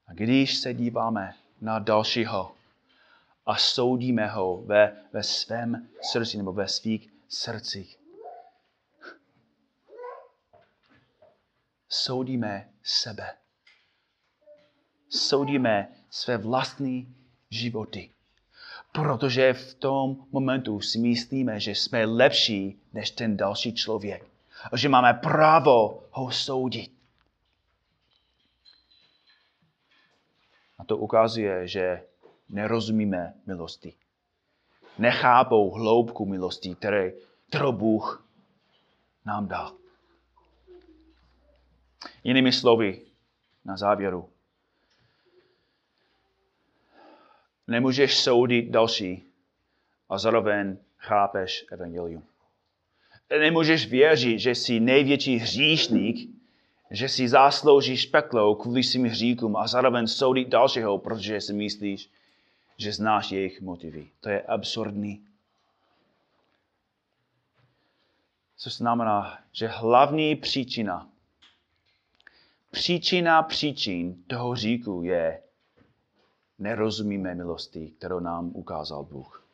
a 0.08 0.14
když 0.14 0.58
se 0.58 0.74
díváme 0.74 1.36
na 1.62 1.80
dalšího 1.80 2.56
a 3.46 3.58
soudíme 3.58 4.28
ho 4.28 4.62
ve, 4.62 5.06
ve 5.14 5.24
svém 5.24 5.90
srdci 6.12 6.38
nebo 6.38 6.54
ve 6.54 6.68
svých 6.68 7.14
srdcích, 7.30 7.98
soudíme 11.90 12.74
sebe. 12.84 13.38
Soudíme 15.10 15.96
své 16.10 16.38
vlastní 16.38 17.16
životy. 17.50 18.12
Protože 18.92 19.54
v 19.54 19.74
tom 19.74 20.26
momentu 20.32 20.82
si 20.82 21.00
myslíme, 21.00 21.60
že 21.60 21.72
jsme 21.72 22.06
lepší 22.06 22.82
než 22.94 23.12
ten 23.12 23.38
další 23.38 23.74
člověk. 23.74 24.26
A 24.72 24.78
že 24.78 24.90
máme 24.90 25.14
právo 25.14 26.04
ho 26.12 26.32
soudit. 26.32 26.92
A 30.80 30.84
to 30.84 30.98
ukazuje, 30.98 31.68
že 31.68 32.04
nerozumíme 32.50 33.34
milosti. 33.46 33.94
Nechápou 34.98 35.72
hloubku 35.72 36.26
milosti, 36.26 36.76
které, 36.76 37.12
kterou 37.50 37.72
Bůh 37.72 38.28
nám 39.26 39.48
dal. 39.48 39.76
Jinými 42.24 42.52
slovy, 42.52 43.02
na 43.66 43.78
závěru. 43.78 44.30
Nemůžeš 47.68 48.18
soudit 48.18 48.70
další 48.70 49.24
a 50.10 50.18
zároveň 50.18 50.78
chápeš 50.98 51.66
evangelium. 51.72 52.24
Nemůžeš 53.40 53.88
věřit, 53.88 54.40
že 54.40 54.52
jsi 54.52 54.80
největší 54.80 55.36
hříšník, 55.36 56.30
že 56.92 57.10
si 57.10 57.30
zasloužíš 57.30 58.06
peklo 58.06 58.56
kvůli 58.56 58.84
svým 58.84 59.06
hříkům 59.06 59.58
a 59.58 59.68
zároveň 59.68 60.08
soudit 60.08 60.48
dalšího, 60.48 60.98
protože 60.98 61.42
si 61.42 61.54
myslíš, 61.54 62.10
že 62.78 62.94
znáš 62.94 63.32
jejich 63.32 63.62
motivy. 63.62 64.10
To 64.20 64.30
je 64.30 64.42
absurdní. 64.42 65.26
Co 68.58 68.70
znamená, 68.70 69.40
že 69.52 69.68
hlavní 69.68 70.36
příčina 70.36 71.12
Příčina 72.72 73.44
příčin 73.44 74.24
toho 74.28 74.56
říku 74.56 75.04
je, 75.04 75.42
nerozumíme 76.62 77.36
milosti, 77.36 77.92
kterou 77.98 78.20
nám 78.20 78.52
ukázal 78.54 79.04
Bůh. 79.04 79.48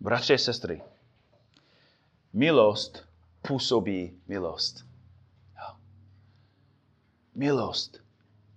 Bratři 0.00 0.34
a 0.34 0.38
sestry, 0.38 0.82
milost 2.32 3.08
působí 3.42 4.22
milost. 4.26 4.86
Milost 7.34 8.00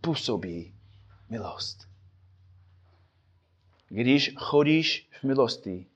působí 0.02 0.76
milost. 1.30 1.88
Když 3.89 4.34
chodíš 4.38 5.10
v 5.20 5.24
milosti, 5.24 5.88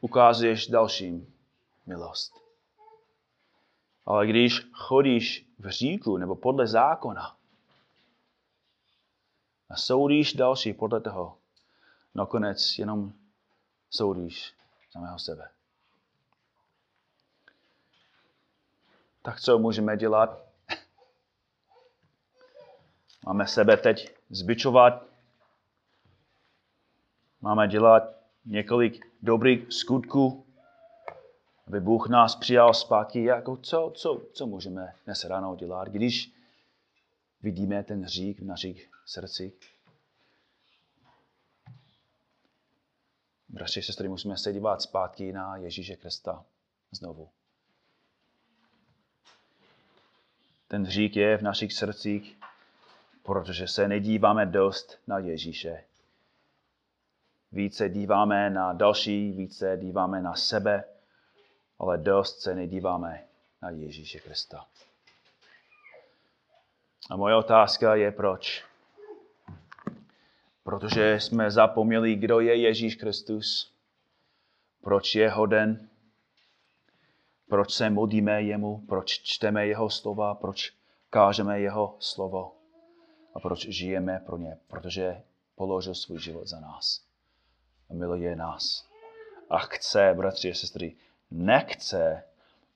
ukazuješ 0.00 0.66
dalším 0.66 1.34
milost. 1.86 2.32
Ale 4.06 4.26
když 4.26 4.60
chodíš 4.72 5.46
v 5.58 5.68
říku 5.68 6.16
nebo 6.16 6.36
podle 6.36 6.66
zákona 6.66 7.39
a 9.70 9.76
soudíš 9.76 10.32
další 10.32 10.72
podle 10.72 11.00
toho, 11.00 11.36
nakonec 12.14 12.78
jenom 12.78 13.12
soudíš 13.90 14.54
samého 14.90 15.18
sebe. 15.18 15.50
Tak 19.22 19.40
co 19.40 19.58
můžeme 19.58 19.96
dělat? 19.96 20.46
Máme 23.26 23.46
sebe 23.46 23.76
teď 23.76 24.16
zbičovat. 24.30 25.02
Máme 27.40 27.68
dělat 27.68 28.02
několik 28.44 29.06
dobrých 29.22 29.72
skutků, 29.72 30.46
aby 31.66 31.80
Bůh 31.80 32.08
nás 32.08 32.36
přijal 32.36 32.74
zpátky. 32.74 33.24
Jako 33.24 33.56
co, 33.56 33.92
co, 33.94 34.22
co 34.32 34.46
můžeme 34.46 34.94
dnes 35.04 35.24
ráno 35.24 35.56
dělat, 35.56 35.88
když 35.88 36.32
vidíme 37.42 37.84
ten 37.84 38.02
hřích 38.02 38.40
v 38.40 38.44
našich 38.44 38.90
srdcích? 39.10 39.54
Bratři 43.48 43.82
sestry, 43.82 44.08
musíme 44.08 44.36
se 44.36 44.52
dívat 44.52 44.82
zpátky 44.82 45.32
na 45.32 45.56
Ježíše 45.56 45.96
Krista 45.96 46.44
znovu. 46.90 47.30
Ten 50.68 50.84
hřích 50.84 51.16
je 51.16 51.38
v 51.38 51.42
našich 51.42 51.72
srdcích, 51.72 52.38
protože 53.22 53.68
se 53.68 53.88
nedíváme 53.88 54.46
dost 54.46 54.98
na 55.06 55.18
Ježíše. 55.18 55.84
Více 57.52 57.88
díváme 57.88 58.50
na 58.50 58.72
další, 58.72 59.32
více 59.32 59.76
díváme 59.80 60.22
na 60.22 60.34
sebe, 60.34 60.84
ale 61.78 61.98
dost 61.98 62.40
se 62.40 62.54
nedíváme 62.54 63.28
na 63.62 63.70
Ježíše 63.70 64.20
Krista. 64.20 64.66
A 67.10 67.16
moje 67.16 67.34
otázka 67.34 67.94
je 67.94 68.12
proč? 68.12 68.69
Protože 70.62 71.20
jsme 71.20 71.50
zapomněli, 71.50 72.14
kdo 72.14 72.40
je 72.40 72.56
Ježíš 72.56 72.94
Kristus, 72.94 73.74
proč 74.82 75.14
je 75.14 75.30
hoden, 75.30 75.88
proč 77.48 77.72
se 77.72 77.90
modlíme 77.90 78.42
jemu, 78.42 78.84
proč 78.88 79.10
čteme 79.10 79.66
jeho 79.66 79.90
slova, 79.90 80.34
proč 80.34 80.72
kážeme 81.10 81.60
jeho 81.60 81.96
slovo 81.98 82.56
a 83.34 83.40
proč 83.40 83.68
žijeme 83.68 84.22
pro 84.26 84.36
ně. 84.36 84.58
Protože 84.68 85.22
položil 85.54 85.94
svůj 85.94 86.18
život 86.18 86.46
za 86.46 86.60
nás. 86.60 87.04
A 87.90 87.94
miluje 87.94 88.36
nás. 88.36 88.88
A 89.50 89.58
chce, 89.58 90.14
bratři 90.16 90.50
a 90.50 90.54
sestry, 90.54 90.96
nechce, 91.30 92.24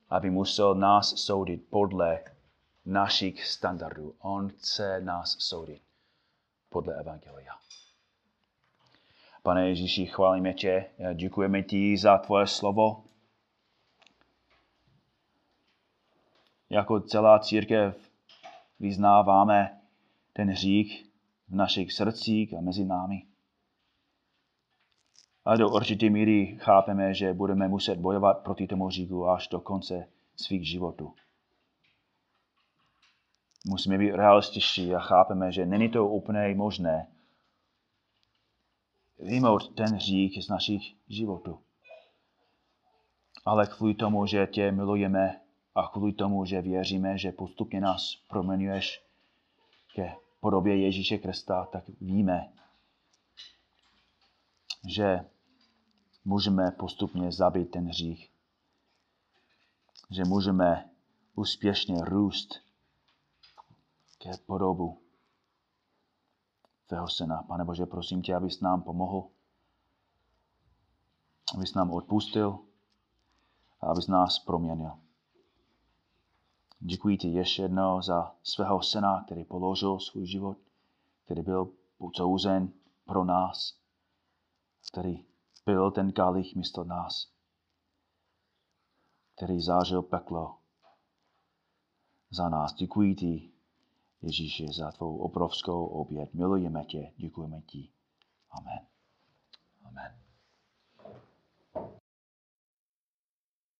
aby 0.09 0.29
musel 0.29 0.75
nás 0.75 1.15
soudit 1.15 1.69
podle 1.69 2.23
našich 2.85 3.45
standardů. 3.45 4.15
On 4.19 4.49
chce 4.49 5.01
nás 5.01 5.35
soudit 5.39 5.84
podle 6.75 6.95
Evangelia. 6.99 7.53
Pane 9.43 9.69
Ježíši, 9.69 10.05
chválíme 10.05 10.53
tě, 10.53 10.85
děkujeme 11.13 11.63
ti 11.63 11.97
za 11.97 12.17
tvoje 12.17 12.47
slovo. 12.47 13.03
Jako 16.69 16.99
celá 16.99 17.39
církev 17.39 18.11
vyznáváme 18.79 19.81
ten 20.33 20.49
hřích 20.49 21.05
v 21.47 21.55
našich 21.55 21.93
srdcích 21.93 22.53
a 22.53 22.61
mezi 22.61 22.85
námi. 22.85 23.23
A 25.45 25.55
do 25.55 25.69
určité 25.69 26.09
míry 26.09 26.57
chápeme, 26.61 27.13
že 27.13 27.33
budeme 27.33 27.67
muset 27.67 27.99
bojovat 27.99 28.43
proti 28.43 28.67
tomu 28.67 28.85
hříchu 28.85 29.27
až 29.27 29.47
do 29.47 29.59
konce 29.59 30.07
svých 30.35 30.67
životů. 30.67 31.13
Musíme 33.67 33.97
být 33.97 34.11
realističtí 34.11 34.95
a 34.95 34.99
chápeme, 34.99 35.51
že 35.51 35.65
není 35.65 35.89
to 35.89 36.07
úplně 36.07 36.55
možné 36.55 37.07
vymout 39.19 39.75
ten 39.75 39.95
hřích 39.95 40.43
z 40.43 40.49
našich 40.49 40.95
životů. 41.07 41.59
Ale 43.45 43.67
kvůli 43.67 43.93
tomu, 43.93 44.25
že 44.25 44.47
tě 44.47 44.71
milujeme 44.71 45.41
a 45.75 45.87
kvůli 45.87 46.13
tomu, 46.13 46.45
že 46.45 46.61
věříme, 46.61 47.17
že 47.17 47.31
postupně 47.31 47.81
nás 47.81 48.15
proměňuješ 48.29 49.03
ke 49.95 50.15
podobě 50.39 50.77
Ježíše 50.77 51.17
Krista, 51.17 51.65
tak 51.65 51.83
víme, 52.01 52.53
že 54.87 55.25
můžeme 56.25 56.71
postupně 56.71 57.31
zabít 57.31 57.71
ten 57.71 57.87
hřích. 57.87 58.31
Že 60.11 60.23
můžeme 60.23 60.89
úspěšně 61.35 61.95
růst 62.01 62.64
ke 64.25 64.37
podobu 64.45 65.01
tvého 66.89 67.07
syna. 67.07 67.43
Pane 67.43 67.65
Bože, 67.65 67.85
prosím 67.85 68.21
tě, 68.21 68.35
abys 68.35 68.61
nám 68.61 68.81
pomohl, 68.81 69.29
abys 71.55 71.73
nám 71.73 71.91
odpustil 71.91 72.59
a 73.81 73.85
abys 73.85 74.07
nás 74.07 74.39
proměnil. 74.39 74.99
Děkuji 76.79 77.17
ti 77.17 77.27
ještě 77.27 77.61
jednou 77.61 78.01
za 78.01 78.35
svého 78.43 78.81
syna, 78.81 79.23
který 79.23 79.45
položil 79.45 79.99
svůj 79.99 80.25
život, 80.25 80.57
který 81.25 81.41
byl 81.41 81.73
podsouzen 81.97 82.73
pro 83.05 83.25
nás, 83.25 83.77
který 84.91 85.25
byl 85.65 85.91
ten 85.91 86.11
kalich 86.11 86.55
místo 86.55 86.83
nás, 86.83 87.31
který 89.35 89.61
zážil 89.61 90.01
peklo 90.01 90.57
za 92.29 92.49
nás. 92.49 92.73
Děkuji 92.73 93.15
ti, 93.15 93.54
Ježíši, 94.25 94.67
za 94.67 94.91
tvou 94.91 95.17
obrovskou 95.17 95.85
oběd. 95.85 96.33
Milujeme 96.33 96.85
tě, 96.85 97.11
děkujeme 97.17 97.61
ti. 97.61 97.89
Amen. 98.49 98.79
Amen. 99.83 100.24